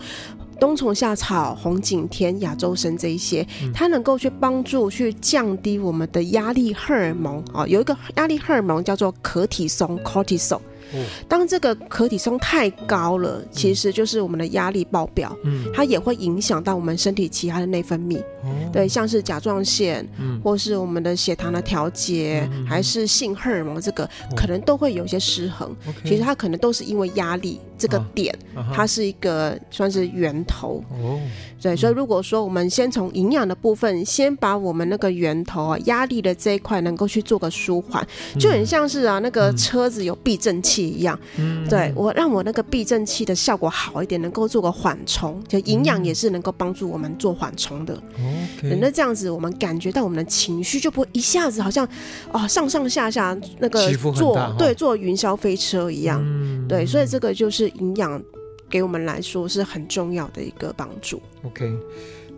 [0.59, 7.67] 冬虫夏草、红景天、亚洲参这一些，嗯、它能够去帮助去降低我们的压力荷尔蒙啊、哦。
[7.67, 10.59] 有一个压力荷尔蒙叫做可体松 （cortisol）。
[10.93, 25.69] 哦，当这个可体松太高了，其实就是我们的压力爆表，嗯，它也会影响到我们身体其他的内分泌，哦，对，像是甲状腺，嗯，或是我们的血糖的调节，嗯，还是性荷尔蒙这个，可能都会有一些失衡。
[25.85, 30.83] 哦，其实它可能都是因为压力这个点，啊，它是一个算是源头。
[31.01, 31.19] 哦，
[31.61, 38.05] 对，所以如果说我们先从营养的部分，先把我们那个源头啊，压力的这一块能够去做个舒缓，
[38.37, 47.93] 就很像是啊那个车子有避震器一样，嗯，对，我让我那个避震器的效果好一点，能够做个缓冲，就营养也是能够帮助我们做缓冲的。
[47.93, 51.87] OK，那这样子我们感觉到我们的情绪就不会一下子好像
[52.31, 56.23] 哦上上下下那个坐对坐云霄飞车一样，
[56.67, 58.21] 对，所以这个就是营养
[58.69, 61.21] 给我们来说是很重要的一个帮助。
[61.43, 61.71] OK。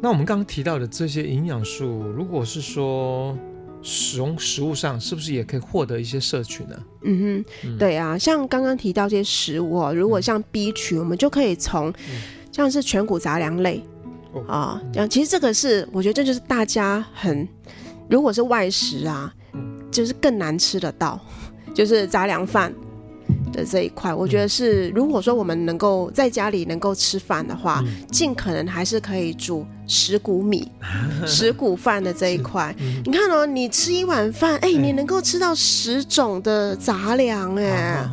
[0.03, 3.37] 那我们刚刚提到的这些营养素，如果是说
[3.83, 6.75] 使用食物上，是不是也可以获得一些摄取呢？
[7.03, 11.93] 嗯哼，对啊，像刚刚提到这些食物哦，如果像 B 群，我们就可以从
[12.51, 13.83] 像是全谷杂粮类
[14.47, 17.47] 啊，这样其实这个是我觉得这就是大家很，
[18.09, 19.31] 如果是外食啊，
[19.91, 21.19] 就是更难吃得到，
[21.75, 22.73] 就是杂粮饭。
[23.51, 30.71] 的这一块，我觉得是，如果说我们能够在家里能够吃饭的话，尽、嗯、可能还是可以煮十谷米、
[31.27, 32.73] 十谷饭的这一块。
[32.79, 38.07] 嗯、你看哦，你吃一碗饭，哎、欸，你能够吃到十种的杂粮，哎，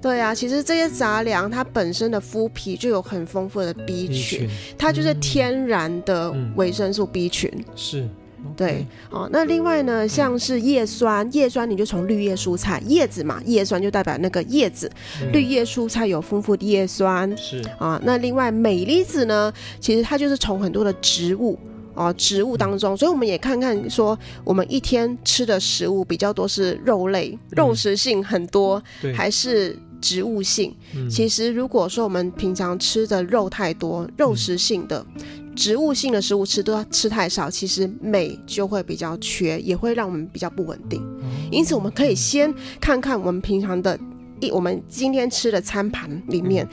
[0.00, 8.08] 对啊，其实这些杂粮它本身的麸皮就有很丰富的 B 群它就是天然的维生素 B 群，嗯、是。
[8.56, 14.90] 对，哦，那另外呢，像是叶酸，叶酸你就从绿叶蔬菜叶子嘛，叶酸就代表那个叶子，
[15.22, 18.00] 嗯、绿叶蔬菜有丰富的叶酸，是啊。
[18.04, 21.58] 那另外镁离子呢，其实它就是从很多的植物
[21.94, 30.74] 哦，植物当中，所以我们也看看说，我们一天吃的食物比较多是肉类，肉食性很多，嗯、还是植物性？
[30.94, 35.04] 嗯、其实如果说我们平常吃的肉太多，肉食性的。
[35.16, 35.22] 嗯
[35.56, 41.02] 植物性的食物吃多吃太少，其实镁就会比较缺，也会让我们比较不稳定。
[41.50, 43.98] 因此，我们可以先看看我们平常的
[44.38, 46.68] 一我们今天吃的餐盘里面，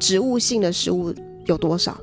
[0.00, 1.14] 植物性的食物
[1.46, 1.96] 有多少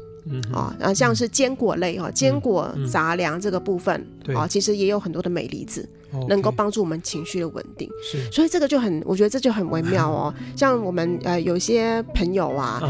[0.53, 0.75] 啊？
[0.79, 4.05] 然后像是坚果类哈，坚果杂粮这个部分
[4.35, 5.87] 啊，其实也有很多的镁离子，
[6.27, 7.89] 能够帮助我们情绪的稳定。
[8.03, 10.33] 是，所以这个就很，我觉得这就很微妙哦。
[10.55, 12.81] 像我们呃有些朋友啊，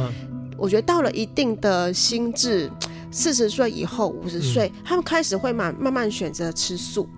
[0.57, 2.69] 我觉得到了一定的心智。
[3.13, 7.09] 四十岁以后，五十岁，他们开始会慢慢慢选择吃素。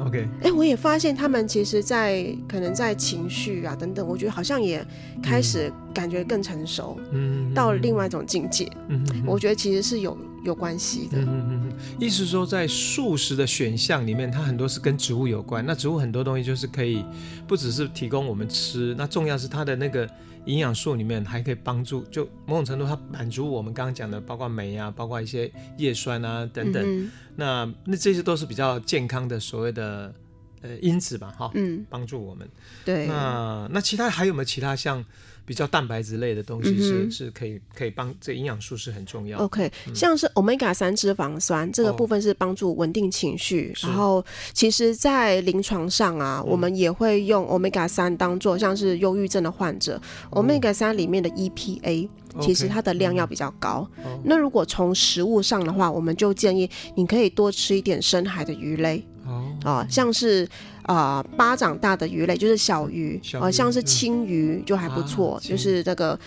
[0.00, 4.84] OK，哎、欸，我也发现他们其实在，在可能在情绪啊等等，我觉得好像也
[5.22, 8.70] 开始感觉更成熟，嗯，到了另外一种境界。
[8.88, 11.18] 嗯，我觉得其实是有有关系的。
[11.18, 15.64] 嗯嗯嗯，意思说，在素食的选项里面，它很多是跟植物有关。
[15.64, 17.04] 那植物很多东西就是可以，
[17.46, 20.08] 不只是提供我们吃，那重要是它的那个。
[20.46, 26.82] 营养素里面还可以帮助，就某种程度它满足我们刚刚讲的，包括镁啊，包括一些叶酸啊等等。
[26.84, 30.14] 嗯、那那这些都是比较健康的所谓的
[30.62, 32.48] 呃因子吧，哈，嗯，帮助我们。
[32.84, 33.06] 对。
[33.06, 35.04] 那那其他还有没有其他像？
[35.46, 39.38] 比较蛋白质类的东西是、嗯、是可以可以帮这营养素是很重要。
[39.38, 52.08] OK，、嗯、像是 Omega 三脂肪酸这个部分是帮助稳定情绪，哦、然后其实，在临床上啊，嗯、我们也会用 Omega 三当做像是忧郁症的患者、哦、，Omega 三里面的 EPA
[52.40, 53.88] 其实它的量要比较高。
[53.98, 59.04] 嗯、那如果从食物上的话，我们就建议你可以多吃一点深海的鱼类。
[59.24, 60.46] 哦，啊，像是
[60.84, 66.18] 啊、呃、巴掌大的鱼类，就是小鱼，啊、呃，像是青鱼就还不错，啊、就是这个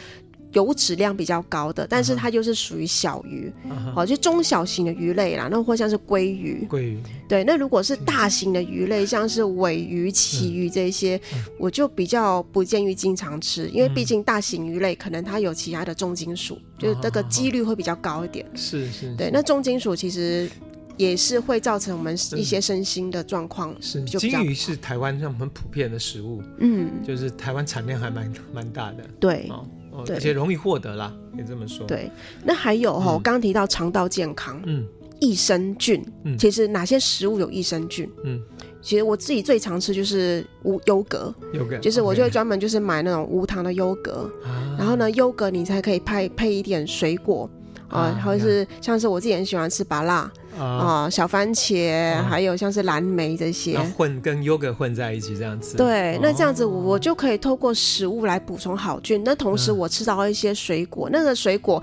[0.53, 20.49] 油脂量比较高的，但是它就是属于小鱼，哦、啊哈，就中小型的鱼类啦，那或像是鲑鱼，鲑鱼，对，那如果是大型的鱼类，像是尾鱼、旗鱼这些，嗯、我就比较不建议经常吃，因为毕竟大型鱼类可能它有其他的重金属，嗯、就这个几率会比较高一点，是是，对，那重金属其实。
[20.97, 23.73] 也是会造成我们一些身心的状况。
[23.79, 29.03] 是，金鱼是台湾上很普遍的食物，嗯，就是台湾产量还蛮蛮大的。
[29.19, 31.85] 对，哦，而且容易获得啦，可以这么说。
[31.85, 32.11] 对，
[32.43, 34.85] 那还有哈，我刚提到肠道健康，嗯，
[35.19, 38.09] 益生菌，嗯，其实哪些食物有益生菌？
[38.23, 38.41] 嗯，
[38.81, 44.31] 其实我自己最常吃就是无优格，优格，就是我就会专门就是买那种无糖的优格，
[44.77, 47.49] 然后呢，优格你才可以配配一点水果
[47.89, 50.29] 啊，或者是像是我自己很喜欢吃芭乐。
[50.57, 55.77] 啊、呃，小番茄，啊、还有像是蓝莓这些，混跟优格混在一起这样子。
[55.77, 59.21] 对，哦、那这样子我就可以透过食物来补充好菌。
[59.23, 61.79] 那同时我吃到一些水果，嗯、那个水果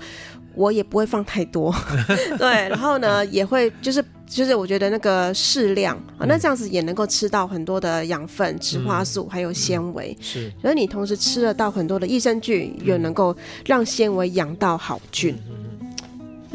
[0.55, 1.73] 我也不会放太多，
[2.37, 13.33] 对，然后呢，也会就是就是我觉得那个适量啊，那这样子也能够吃到很多的养分、植化素还有纤维，嗯、是，所以你同时吃得到很多的益生菌，又能够
[13.65, 15.33] 让纤维养到好菌，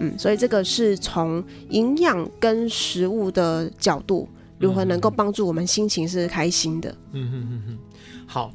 [0.01, 4.29] 嗯，所以这个是从营养跟食物的角度，
[4.59, 7.79] 如何能够帮助我们心情是开心的，嗯哼哼哼，
[8.27, 8.53] 好。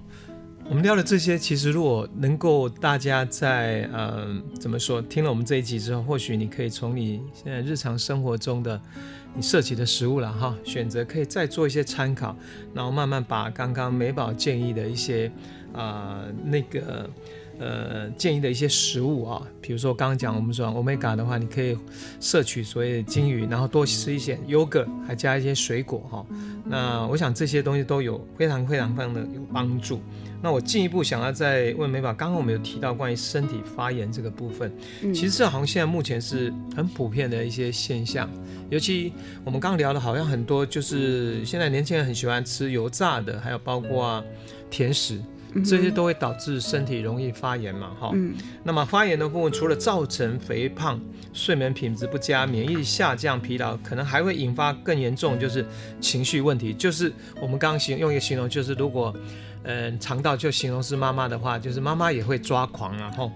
[0.67, 8.81] 我们聊的这些，其实如果能够大家在嗯怎么说，听了我们这一集之后，或许你可以从你现在日常生活中的
[9.35, 12.35] 你摄取的食物了哈，选择可以再做一些参考，
[12.73, 15.31] 然后慢慢把刚刚美宝建议的一些
[15.71, 17.07] 啊、那个
[17.59, 21.77] 呃建议的一些食物啊，比如说刚刚讲我们说欧米伽的话，你可以
[22.19, 26.25] 摄取所谓的鲸鱼，然后多吃一些 yogurt，，还加一些水果哈。
[26.65, 29.99] 那我想这些东西都有非常非常非常的有帮助。
[30.41, 38.29] 那我进一步想要再问美宝，刚刚我们有提到关于身体发炎这个部分，嗯、其实这好像现在目前是很普遍的一些现象，
[38.69, 39.11] 尤其
[39.43, 44.23] 我们刚刚聊的，好像很多就是现在年轻人很喜欢吃油炸的，还有包括
[44.69, 45.19] 甜食，
[45.63, 48.33] 这些都会导致身体容易发炎嘛，哈、嗯。
[48.63, 50.99] 那么发炎的部分，除了造成肥胖、
[51.31, 55.65] 睡眠品质不佳、免疫力下降、疲劳，可能还会引发更严重，就是
[56.01, 56.73] 情绪问题。
[56.73, 59.15] 就是我们刚刚形用一个形容，就是如果。
[59.67, 63.31] 嗯，肠道就形容是妈妈的话，就是妈妈也会抓狂啊，吼。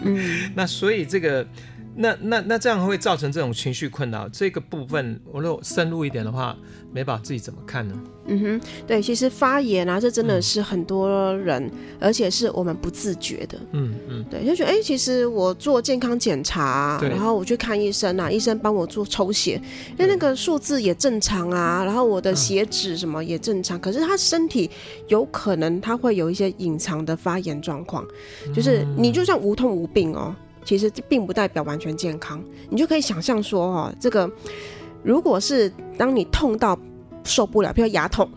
[0.00, 1.46] 嗯、 那所以这个。
[1.96, 6.56] 那那那这样会造成这种情绪困扰，这个部分我如果深入一点的话，
[6.92, 7.94] 美宝自己怎么看呢？
[8.26, 13.58] 嗯哼，对，其实发炎啊，这真的是很多人，嗯、而且是我们不自觉的。
[13.72, 19.60] 嗯嗯，对，就觉得哎，其实我做健康检查，对然后我去看医生啊，医生帮我做抽血，
[19.98, 24.70] 因为那个数字也正常啊，然后我的血脂什么也正常，嗯、可是他身体
[25.08, 28.04] 有可能他会有一些隐藏的发炎状况，
[28.54, 30.34] 就是你就算无痛无病哦。
[30.64, 34.30] 其实这并不代表完全健康，你就可以想象说，哦，这个
[35.02, 36.78] 如果是当你痛到
[37.24, 38.28] 受不了，比如牙痛、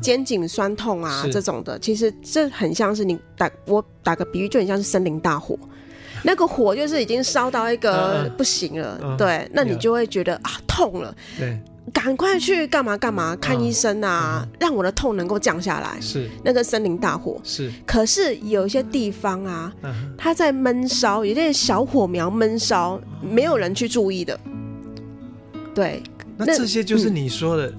[0.00, 1.30] 肩颈酸痛啊是。
[1.30, 5.58] 这种的，其实这很像是你打我打个比喻，就很像是森林大火，
[6.22, 9.10] 那个火就是已经烧到一个不行了，嗯。
[9.10, 11.58] 嗯对，那你就会觉得有啊痛了，对。
[11.92, 16.00] 赶快去干嘛干嘛看医生啊，嗯、让我的痛能够降下来。
[16.00, 17.40] 是那个森林大火。
[17.42, 24.38] 是，可是有一些地方啊，嗯、它在闷烧，有些小火苗闷烧，没有人去注意的。
[25.74, 26.02] 对，
[26.36, 27.72] 那这些就是你说的，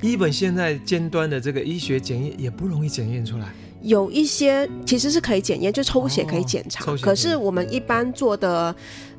[0.00, 3.52] 一本、嗯、现在尖端的这个医学检验也不容易检验出来。
[3.82, 6.90] 有一些其实是可以检验，就抽血可以检查。
[6.90, 8.74] 哦、可是我们一般做的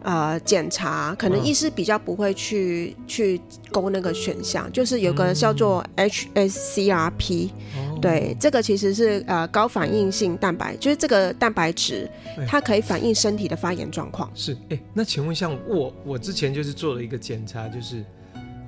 [0.06, 3.42] 呃检查，可能医师比较不会去、嗯、去
[3.72, 12.10] 勾那个选项，就是有个叫做 HSCRP，、嗯、对，这个其实是呃高反应性蛋白，就是这个蛋白质
[12.48, 14.32] 它可以反映身体的发炎状况。
[14.34, 18.06] 是，哎，那请问像我，我之前就是做了一个检查，就是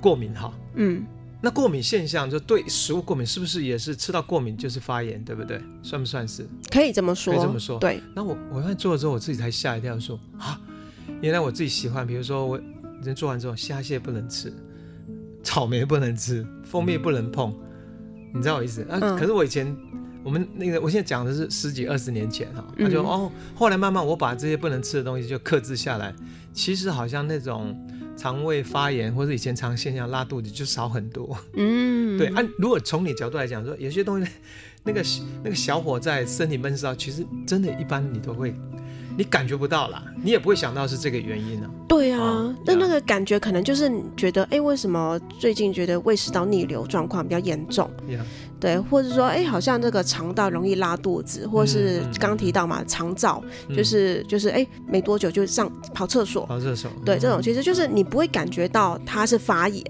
[0.00, 1.06] 过敏哈，嗯。
[1.40, 5.60] 那过敏现象就对食物过敏，是不是也是吃到过敏就是发炎，对不对？
[5.84, 6.44] 算不算是？
[6.68, 7.78] 可以这么说，可以这么说。
[7.78, 8.02] 对。
[8.12, 10.60] 那我我在做了之后，我自己才吓一跳，说啊，
[11.20, 12.60] 原来我自己喜欢，比如说我
[13.02, 14.52] 人做完之后，虾蟹不能吃，
[15.42, 17.54] 草莓不能吃，蜂蜜不能碰，
[18.34, 18.82] 你知道我意思？
[18.82, 19.76] 啊，嗯、可是我以前
[20.22, 26.14] 我们那个，我现在讲的是十几二十年前哈，他就、嗯、哦，后来慢慢我把这些不能吃的东西就克制下来，
[26.52, 27.76] 其实好像那种。
[28.18, 32.26] 肠胃发炎或者以前常现象拉肚子就少很多，嗯， 对。
[32.34, 34.28] 按、啊、如果从你角度来讲，说有些东西，
[34.82, 35.00] 那个
[35.44, 38.52] 那个小火在身体闷烧，其实真的，一般你都会，
[39.18, 41.74] 你感觉不到啦，你也不会想到是这个原因呢、啊。
[41.88, 47.90] 对啊，那、哦、那个感觉可能就是你觉得，哎，为什么最近觉得胃食道逆流状况比较严重？
[48.60, 53.42] 对，或者说，哎，好像这个肠道容易拉肚子，或是刚提到嘛，肠躁，
[53.76, 59.84] 就是就是，哎，没多久就上跑厕所，跑厕所，对，这种其实就是你不会感觉到它是发炎，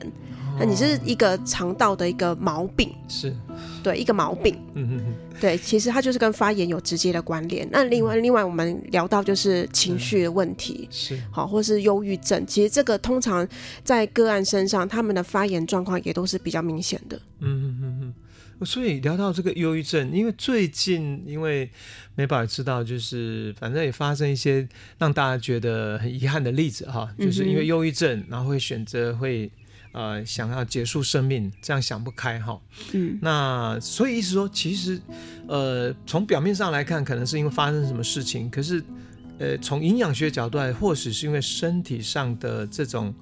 [0.58, 3.34] 那你是一个肠道的一个毛病，是，
[3.82, 7.68] 对，一个毛病，嗯嗯嗯，对，其实它就是跟发炎有直接的关联。
[7.70, 13.46] 那另外另外我们聊到就是情绪的问题，是，好，或是忧郁症，其实这个通常
[13.84, 18.14] 在个案身上，他们的发炎状况也都是比较明显的，嗯嗯嗯嗯。
[18.66, 21.70] 所以聊到这个忧郁症，因为最近因为
[22.16, 29.48] 美宝也知道，就是反正也发生一些让大家觉得很遗憾的例子哈，就是因为忧郁症，然后会选择会
[29.92, 32.60] 呃想要结束生命，这样想不开哈。
[32.92, 35.00] 嗯，那所以意思说，其实
[35.46, 38.82] 呃从表面上来看，可能是因为发生什么事情，可是
[39.38, 43.14] 呃从营养学角度来，或许是因为身体上的这种。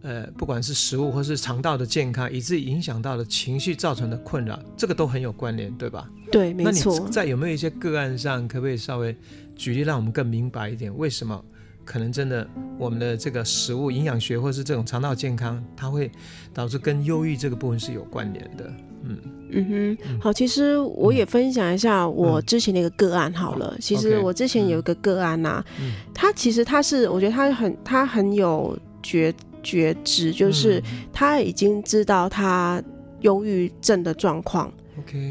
[0.00, 6.08] 呃，不管是食物或是肠道的健康，以至于影响到了情绪造成的困扰，这个都很有关联，对吧？
[6.30, 6.96] 对，没错。
[6.96, 9.14] 那你在有没有一些个案上，可不可以稍微
[9.56, 11.44] 举例，让我们更明白一点，为什么
[11.88, 16.12] 可能真的我们的这个食物营养学或是这种肠道健康，它会
[16.52, 18.70] 导致跟忧郁这个部分是有关联的。
[19.02, 19.16] 嗯
[19.50, 23.72] 嗯哼，好，其实我也分享一下我之前的一个个案好了。
[23.74, 29.32] 嗯、其实我之前有一个个案呐、啊，嗯、他其实他是，我觉得他很他很有觉
[29.62, 32.82] 觉知，就是他已经知道他
[33.20, 34.70] 忧郁症的状况。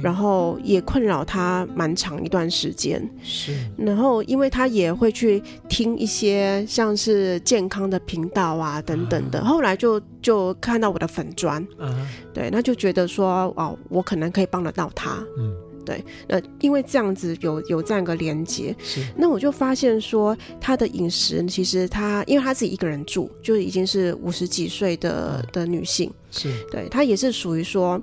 [0.01, 3.53] 然后也困扰他蛮长一段时间，是。
[3.77, 9.45] 然后因为他也会去听一些像是健康的频道啊等等的，uh huh.
[9.45, 11.93] 后来就就看到我的粉砖，uh huh.
[12.33, 15.53] 对，那就觉得说哦，我可能可以帮得到他，嗯，
[15.85, 16.03] 对。
[16.27, 19.01] 那因为这样子有有这样一个连接，是。
[19.15, 25.53] 那我就发现说他的饮食其实他因为他自己一个人住，就已经是五十几岁的、uh.
[25.53, 26.51] 的女性，是。
[26.71, 28.01] 对，他也是属于说。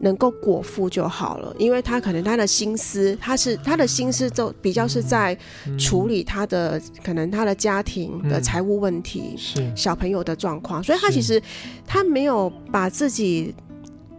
[0.00, 5.36] 能够果腹就好了，因为他可能他的心思，他是他的心思就比较是在
[5.78, 11.40] 处理他的、嗯、可能他的家庭的财务问题，是、嗯、小朋友的状况，所以他其实
[11.86, 13.54] 他没有把自己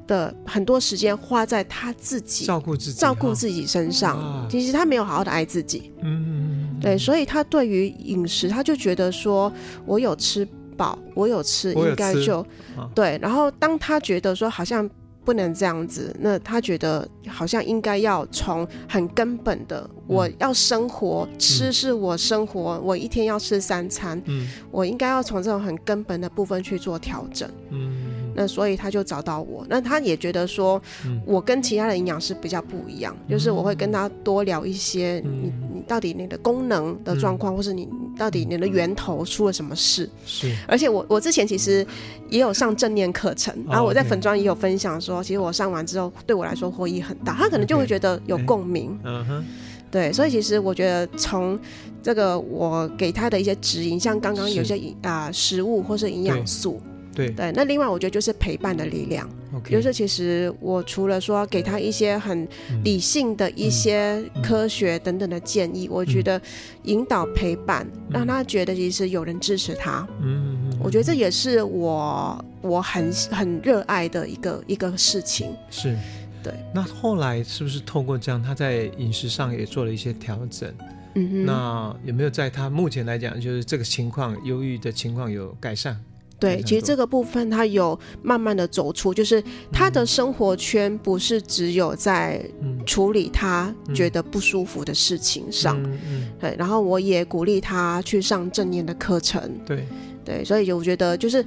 [0.08, 9.52] 的很多时间花在他自己照顾自己照顾自己身上，哦、其实他没有好好的爱自己，嗯，对，所以他对于饮食，他就觉得说
[9.86, 10.48] 我有吃
[10.78, 12.40] 饱，我有吃，应该就、
[12.76, 14.90] 哦、对，然后当他觉得说好像。
[15.26, 27.50] 不能这样子，那他觉得好像应该要从很根本的，嗯、我要生活，吃是我生活，嗯、我一天要吃三餐，嗯、我应该要从这种很根本的部分去做调整。
[27.72, 30.80] 嗯那所以他就找到我，那他也觉得说，
[31.26, 40.10] 我跟其他的营养师比较不一样，嗯、就是我会跟他多聊一些你，你你到底你的功能的状况，嗯、或是你到底你的源头出了什么事。
[40.26, 41.86] 是，而且我我之前其实
[42.30, 49.00] 也有上正念课程，然后我在粉专也有分享说，其实我上完之后对我来说获益很大，他可能就会觉得有共鸣。
[49.04, 49.46] 嗯哼，
[49.90, 51.58] 对，所以其实我觉得从
[52.04, 56.82] 这个我给他的一些指引，像刚刚有些啊、呃、食物或是营养素。
[57.16, 59.28] 对对，那另外我觉得就是陪伴的力量.
[59.70, 62.46] 就是其实我除了说给他一些很
[62.84, 66.40] 理性的一些科学等等的建议，嗯、我觉得
[66.84, 75.56] 引导陪伴，嗯、让他觉得其实有人支持他，嗯，我觉得这也是我我很很热爱的一个一个事情。
[75.72, 75.98] 是，
[76.44, 76.54] 对。
[76.74, 80.70] 那后来是不是透过这样，他在饮食上也做了一些调整？
[81.14, 81.46] 嗯哼。
[81.46, 85.98] 那有没有在他目前来讲，就是这个情况，忧郁的情况有改善？
[86.40, 92.44] 对，其实这个部分他有慢慢的走出，就是他的生活圈不是只有在
[92.86, 99.86] 处理他觉得不舒服的事情上，嗯嗯、对，然后我也鼓励他去上正念的课程，对。
[100.26, 101.46] 对，所以我觉得就是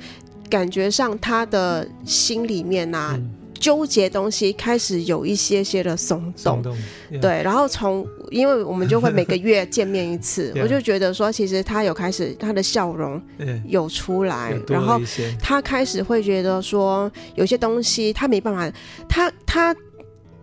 [0.48, 3.14] 感觉上他的心里面啊。
[3.16, 6.76] 嗯纠结东西开始有一些些的松动，动
[7.10, 7.20] yeah.
[7.20, 13.20] 对，然后从因为我们就会每个月见面一次， 我就觉得说，其实他有开始他的笑容
[13.66, 14.72] 有出来，Yeah.
[14.72, 15.00] 然后
[15.40, 18.72] 他开始会觉得说，有些东西他没办法，
[19.08, 19.76] 他他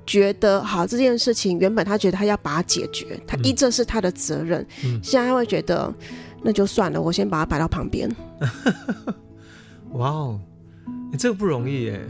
[0.05, 5.93] 觉得好这件事情，原本他觉得他要把它解决，他一这是他的责任，嗯、现在他会觉得
[6.43, 8.13] 那就算了，我先把它摆到旁边。
[9.93, 10.39] 哇哦，
[11.11, 12.01] 你这个不容易耶。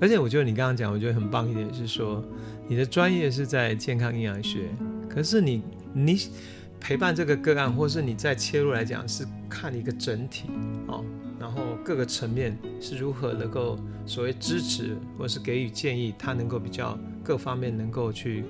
[0.00, 2.22] 而且我觉得你刚刚讲，我觉得很棒一点是说，
[2.68, 4.68] 你的专业是在健康营养学，
[5.08, 6.18] 可是你你
[6.80, 10.50] 陪伴这个个案，或是你在切入来讲，是看一个整体
[10.88, 11.04] 哦，
[11.38, 18.44] 然后各个层面是如何能够所谓支持，或是给予建议，他能够比较各方面能够去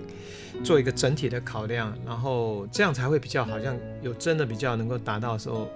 [0.64, 5.68] 做一个整体的考量，然后这样才会比较好像有真的比较能够达到的时候。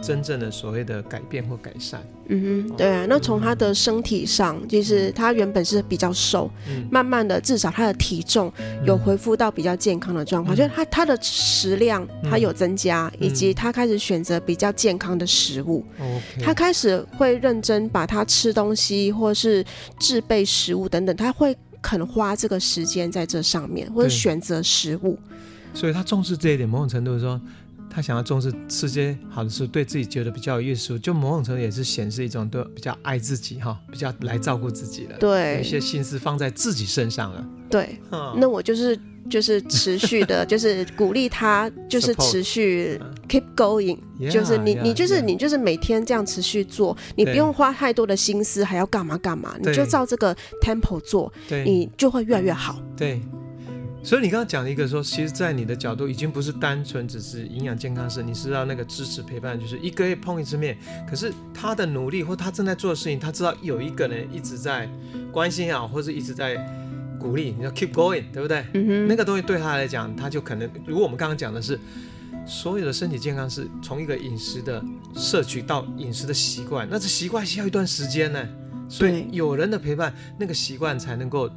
[0.00, 3.06] 真正的所谓的改变或改善，嗯哼，对啊。
[3.08, 8.52] 那从他的身体上，其实他原本是比较瘦，嗯、慢慢的至少他的体重
[8.84, 19.64] 有恢复到比较健康的状况，嗯、就是他他的食量他有增加，嗯、以及他开始选择比较健康的食物，嗯、他开始会认真把他吃东西或是
[20.00, 25.18] 制备食物等等，他会肯花这个时间在这上面，或者选择食物，
[25.74, 27.40] 所以他重视这一点，某种程度说。
[27.94, 35.18] 他想要重视吃些好的食物，对自己觉得比较有益处，就某种程度也是显示一种都比较爱自己哈，比较来照顾自己了。
[35.18, 37.46] 对，有一些心思放在自己身上了。
[37.68, 43.98] 对，嗯、那我就是就是持续的， 就是鼓励他，就是持续 keep going，
[44.30, 52.82] 就是你你就是你就是每天这样持续做，你不用花太多的心思，还要干嘛干嘛，你就照这个 tempo 做，对你就会越来越好。
[52.96, 53.20] 对。
[54.04, 60.76] 所以你刚刚讲了一个说，其实，在你的角度，已经不是单纯只是营养健康师，你知道那个支持陪伴，就是一个月碰一次面。
[61.08, 64.90] 可是他的努力或他正在做的事情，他知道有一个人一直在
[65.30, 66.56] 关心啊，或者一直在
[67.16, 68.64] 鼓励，你要 keep going，对不对？
[68.74, 69.06] 嗯哼。
[69.06, 71.78] 那个东西对他来讲，他就可能，如果我们刚刚讲的是
[72.44, 74.84] 所有的身体健康是从一个饮食的
[75.14, 78.48] 摄取到饮食的习惯，那这习惯需要一段时间呢。
[78.88, 81.48] 所以有人的陪伴，那个习惯才能够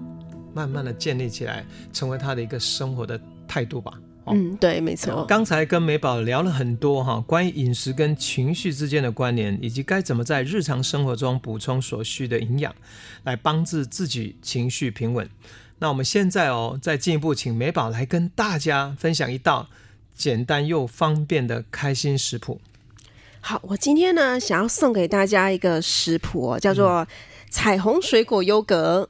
[0.56, 3.92] 慢慢的建立起来，成为他的一个生活的态度吧。
[4.28, 5.24] 嗯，对，没错。
[5.26, 12.74] 刚才跟美宝聊了很多哈，关于饮食跟情绪之间的关联，以及该怎么在日常生活中补充所需的营养，
[13.24, 15.30] 来帮助自己情绪平稳。
[15.78, 19.68] 那我们现在哦，再进一步请美宝来跟大家分享一道
[20.16, 22.60] 简单又方便的开心食谱。
[23.42, 27.06] 好，我今天呢，想要送给大家一个食谱哦，叫做
[27.52, 29.08] 彩虹水果优格。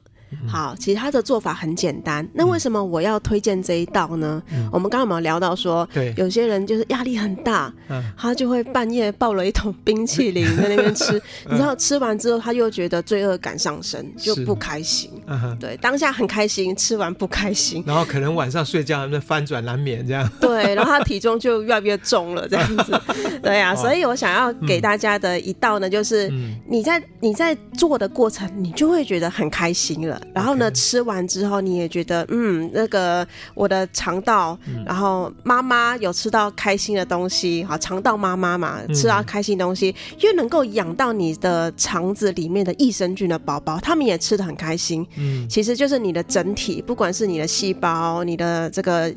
[0.48, 2.26] 好，其实它的做法很简单。
[2.34, 4.42] 那为什么我要推荐这一道呢？
[4.52, 11.16] 嗯、我们刚刚有没有聊到说，对，有些人就是压力很大，嗯、他就会半夜抱了一桶冰淇淋在那边吃，
[11.46, 15.10] 嗯、 你知道吃完之后他又觉得罪恶感上升，就不开心。
[15.26, 20.28] 嗯、对，当下很开心，吃完不开心，然后可能晚上睡觉还在翻转难眠这样。
[20.40, 23.00] 对，然后他体重就越来越重了这样子。
[23.42, 26.32] 对呀、啊，所以我想要给大家的一道呢，就是
[26.68, 30.15] 你在你在做的过程，你就会觉得很开心了。
[30.34, 45.06] 然后呢.吃完之后你也觉得，嗯，那个我的肠道，嗯、然后妈妈有吃到开心的东西，好，肠道妈妈嘛，吃到开心的东西，嗯、又能够养到你的肠子里面的益生菌的宝宝，他们也吃的很开心。
[45.16, 49.10] 嗯，其实就是你的整体，不管是你的细胞，你的这个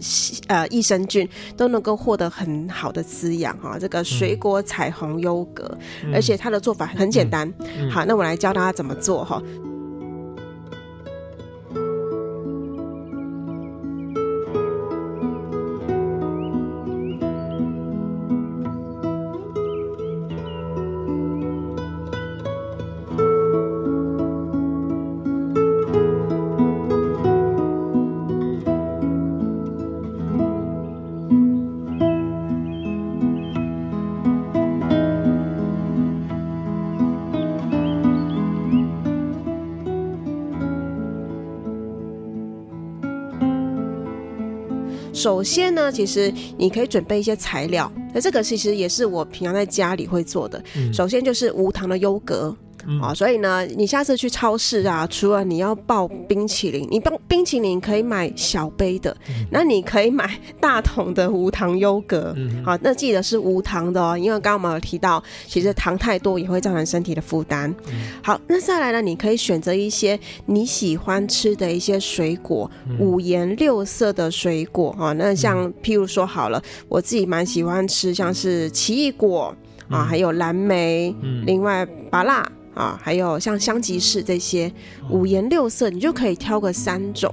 [0.47, 1.27] 呃益生菌，
[1.57, 3.77] 都能够获得很好的滋养哈。
[3.77, 7.51] 这个水果彩虹优格，嗯、而且它的做法很简单。
[7.91, 9.41] 好，那我来教大家怎么做哈。
[45.19, 50.63] 首先呢，其实你可以准备一些材料，那这个其实也是我平常在家里会做的。
[50.77, 52.55] 嗯、首先就是无糖的优格。
[53.01, 62.33] 啊、嗯，所以呢，你下次去超市啊，除了你要抱冰淇淋，你冰冰淇淋可以买小杯的，嗯、那你可以买大桶的无糖优格。
[62.37, 67.69] 嗯，好，那记得是无糖的哦，因为刚刚我们有提到，其实糖太多也会造成身体的负担。
[67.87, 75.11] 嗯、好，那再来呢，你可以选择一些你喜欢吃的一些水果，嗯、五颜六色的水果啊。
[75.13, 79.53] 那像譬如说好了，我自己蛮喜欢吃像是奇异果
[79.89, 82.43] 啊，还有蓝莓，嗯、另外芭乐。
[82.79, 84.71] 啊，还有像香吉士这些
[85.09, 87.29] 五颜六色，你就可以挑个三种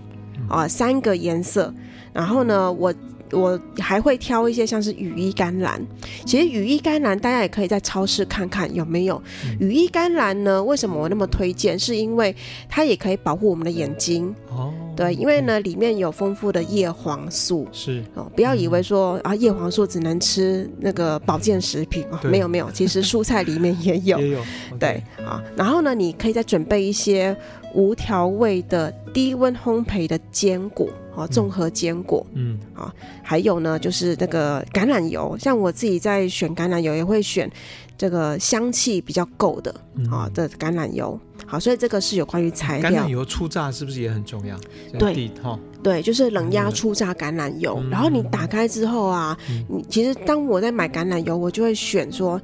[0.49, 1.73] 啊，三个颜色。
[2.13, 2.93] 然后呢，我
[3.33, 5.81] 我还会挑一些像是羽衣甘蓝。
[6.25, 9.23] 其实羽衣甘蓝大家也可以在超市看看有没有
[9.61, 10.63] 羽衣甘蓝呢？
[10.63, 11.79] 为什么我那么推荐？
[11.79, 12.35] 是因为
[12.69, 14.73] 它也可以保护我们的眼睛哦。
[14.97, 24.41] 对，因为呢，里面有丰富的叶黄素，是哦，不要以为说啊，叶黄素只能吃那个保健食品哦，没有没有，其实蔬菜里面也有， 也有，
[24.81, 25.43] 对啊。
[25.55, 27.37] 然后呢，你可以再准备一些
[27.75, 32.93] 无调味的低温烘焙的坚果啊，综合坚果，嗯啊，
[33.23, 37.51] 还有呢，就是那个橄榄油，像我自己在选橄榄油也会选。
[37.99, 39.75] 这个香气比较够的
[40.11, 42.91] 啊的橄榄油，好，所以这个是有关于材料。
[42.91, 44.55] 橄榄油初榨是不是也很重要？
[44.99, 47.83] 对，哈，对，就是冷压初榨橄榄油。
[47.91, 49.35] 然后你打开之后啊，
[49.67, 52.39] 你其实当我在买橄榄油，我就会选说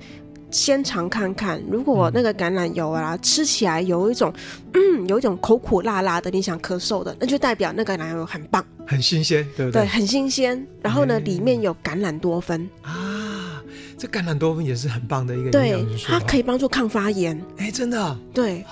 [0.53, 4.33] 先尝看看，如果那个橄榄油啊吃起来有一种
[4.75, 9.83] 嗯有一种口苦辣辣的，你想咳嗽的，那就代表那个橄榄油很棒，很新鲜，对不对？
[9.83, 10.65] 对，很新鲜。
[10.83, 13.63] 然后呢，里面有橄榄多酚啊。
[13.97, 17.41] 这橄榄多酚也是很棒的一个对，它可以帮助抗发炎。
[17.57, 18.19] 哎，真的。
[18.35, 18.65] 对，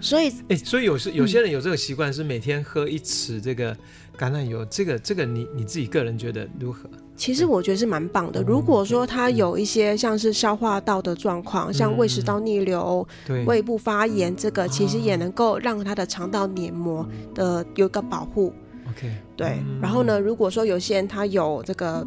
[0.00, 3.74] 所以哎，所以有时有些人有这个习惯，是每天喝一匙这个
[4.18, 4.64] 橄榄油。
[4.66, 6.88] 这个这个，你你自己个人觉得如何？
[7.16, 8.42] 其实我觉得是蛮棒的。
[8.42, 13.06] 如果说他有一些像是消化道的状况，像胃食道逆流、
[13.46, 18.52] 胃部发炎，这个其实也能够让他的肠道黏膜的有一个保护。
[18.88, 19.62] OK，对。
[19.80, 22.06] 然后呢，如果说有些人他有这个。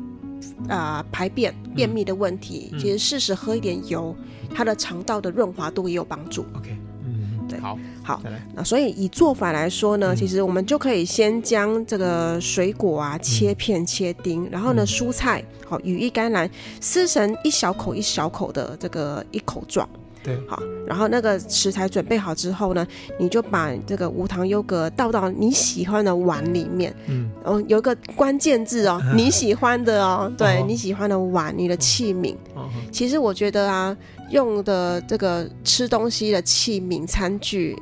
[0.69, 6.45] 啊、呃，排便便秘的问题，嗯、其实适时喝一点油，嗯、它的肠道的润滑度也有帮助。
[6.55, 7.77] OK，嗯，对，好，
[8.07, 8.21] 好，
[8.55, 16.49] 那所以以做法来说呢，嗯、其实我们就可以先将这个水果啊切片切丁，嗯、然后呢，嗯、蔬菜好羽衣甘蓝
[16.79, 19.85] 撕成一小口一小口的这个一口状。
[20.27, 22.85] 对，好，然后那个食材准备好之后呢，
[23.17, 26.93] 你就把这个无糖优格倒到你喜欢的碗里面。
[27.07, 32.35] 嗯，哦，有一个关键字哦， 你喜欢的哦， 对，你喜欢的碗，你的器皿。
[32.55, 33.95] 哦，其实我觉得啊，
[34.29, 37.73] 用的这个吃东西的器皿、餐具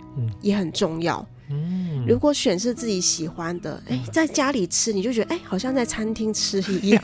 [0.41, 1.27] 也很重要。
[1.49, 7.01] 嗯，如果选是自己喜欢的，哎，在家里吃你就觉得哎，好像在餐厅吃一样，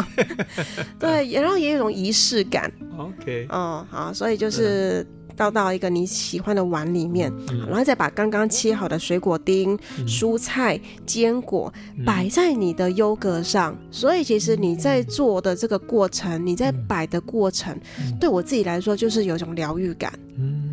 [0.99, 2.71] 对，然后也有一种仪式感。
[2.97, 5.05] OK，哦，好，所以就是
[5.36, 11.71] 倒到一个你喜欢的碗里面，嗯、然后再把刚刚切好的水果丁、嗯、蔬菜、坚果
[12.05, 13.73] 摆在你的优格上。
[13.73, 20.11] 嗯、所以其实你在做的这个过程，你在摆的过程，嗯、对我自己来说就是有一种疗愈感。
[20.38, 20.69] 嗯。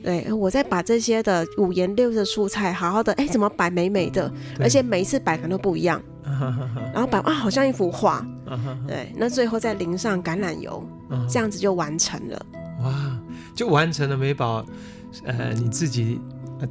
[0.00, 6.00] 对，我再把这些的五颜六色蔬菜好好的，哎，怎么摆美美的，而且每一次摆可能都不一样，
[6.94, 8.24] 然后摆啊，好像一幅画，
[8.86, 10.82] 对，那最后再淋上橄榄油，
[11.28, 12.46] 这样子就完成了。
[13.66, 14.64] 哇，就完成了美宝，
[15.24, 16.20] 呃，你自己。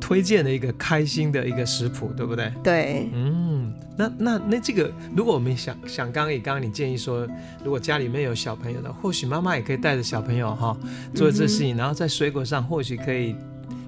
[0.02, 2.52] 推荐的一个开心的一个食谱，对不对？
[2.62, 7.26] 对，嗯，那那那这个，如果我们想想，刚刚也刚刚你建议说，
[7.64, 10.78] 如果家里面有小朋友的，或许妈妈也可以带着小朋友哈
[11.16, 13.34] 做这事情，嗯、然后在水果上或许可以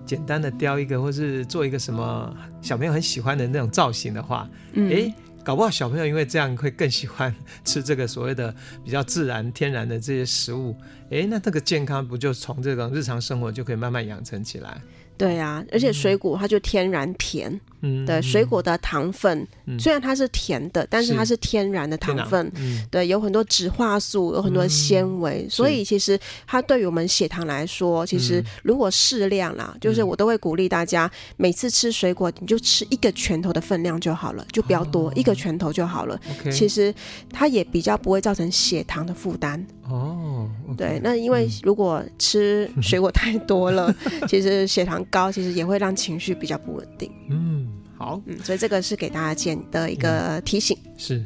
[0.05, 5.13] 简单的雕一个，或是做一个什么小朋友很喜欢的那种造型的话，嗯，哎，
[5.43, 7.33] 搞不好小朋友因为这样会更喜欢
[7.63, 10.75] 吃这个所谓的比较自然天然的这些食物，
[11.09, 14.81] 诶，那这个健康不就从这种日常生活就可以慢慢养成起来？
[15.19, 17.59] 对啊，而且水果它就天然甜。
[17.81, 19.47] 嗯，对，水果的糖分
[19.79, 22.51] 虽然它是甜的，但是它是天然的糖分，
[22.91, 36.19] 对，有很多植化素，有很多纤维，所以其实它对于我们血糖来说，其实如果适量啦，就是我都会鼓励大家每次吃水果，你就吃一个拳头的分量就好了，就不要多，一个拳头就好了。
[36.51, 36.93] 其实
[37.31, 39.65] 它也比较不会造成血糖的负担。
[39.89, 43.93] 哦，对，那因为如果吃水果太多了，
[44.29, 47.11] 其实血糖高，其实也会让情绪比较不稳定。
[47.29, 47.67] 嗯。
[47.97, 50.77] 好，嗯，所以这个是给大家建的一个提醒。
[50.85, 51.25] 嗯、是，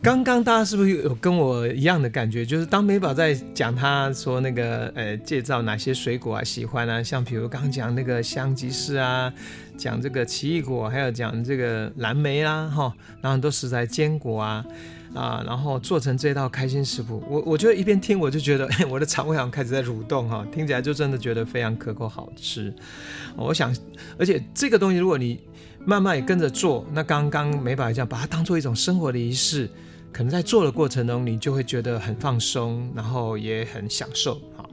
[0.00, 2.42] 刚刚大家是不是有跟我一样的感觉？
[2.42, 9.30] 就是当美宝在讲，他说那个呃，介绍哪些水果啊喜欢啊，像比如刚刚讲那个香吉士啊，
[9.76, 14.64] 讲这个奇异果，还有讲这个蓝莓啊，哈，然后很多食材坚果啊
[15.14, 17.22] 啊，然后做成这道开心食谱。
[17.28, 22.72] 我我觉得一边听我就觉得， 我的肠胃好像开始在蠕动哈，听起来就真的觉得非常可口好吃。
[23.36, 23.74] 我想，
[24.18, 25.40] 而且这个东西如果你
[25.84, 29.70] 慢慢也跟着做，那刚刚美宝这样把它当做一种生活的仪式，
[30.12, 34.40] 可能在做的过程中，你就会觉得很放松，然后也很享受。
[34.56, 34.68] 好，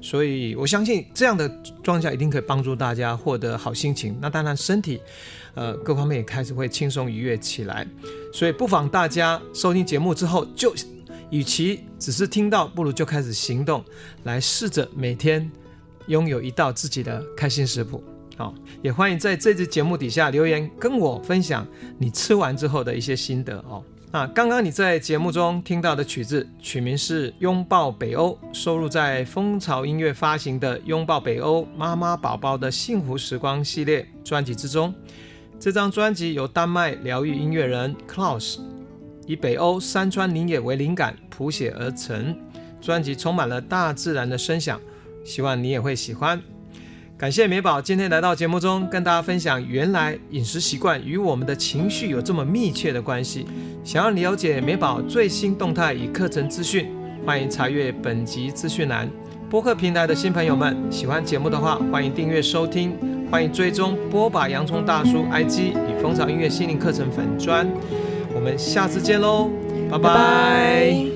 [0.00, 1.48] 所以我相信这样的
[1.82, 4.16] 装甲一定可以帮助大家获得好心情。
[4.20, 5.00] 那当然身体，
[5.54, 7.86] 呃，各方面也开始会轻松愉悦起来。
[8.36, 10.74] 所以不妨大家收听节目之后，就
[11.30, 13.82] 与其只是听到，不如就开始行动，
[14.24, 15.50] 来试着每天
[16.08, 18.04] 拥有一道自己的开心食谱。
[18.36, 21.66] 好，也欢迎在这支节目底下留言，跟我分享
[21.96, 23.82] 你吃完之后的一些心得哦。
[24.12, 34.94] 那刚刚你在节目中听到的曲子，曲名是《拥抱北欧》，收录在风潮音乐发行的《拥抱北欧妈妈宝宝的幸福时光》系列专辑之中。
[35.58, 38.58] 这张专辑由丹麦疗愈音乐人 Klaus
[39.26, 42.36] 以北欧山川林野为灵感谱写而成，
[42.80, 44.78] 专辑充满了大自然的声响，
[45.24, 46.40] 希望你也会喜欢。
[47.18, 53.46] 感谢美宝今天来到节目中，跟大家分享原来饮食习惯与我们的情绪有这么密切的关系。
[53.82, 56.86] 想要了解美宝最新动态与课程资讯，
[57.24, 59.10] 欢迎查阅本集资讯栏。
[59.48, 62.94] 播客平台的新朋友们，喜欢节目的话，欢迎订阅收听，
[63.30, 67.66] 欢迎追踪波把洋葱大叔 IG 与蜂巢音乐心灵课程粉砖。
[68.34, 69.50] 我们下次见喽，
[69.90, 71.15] 拜拜。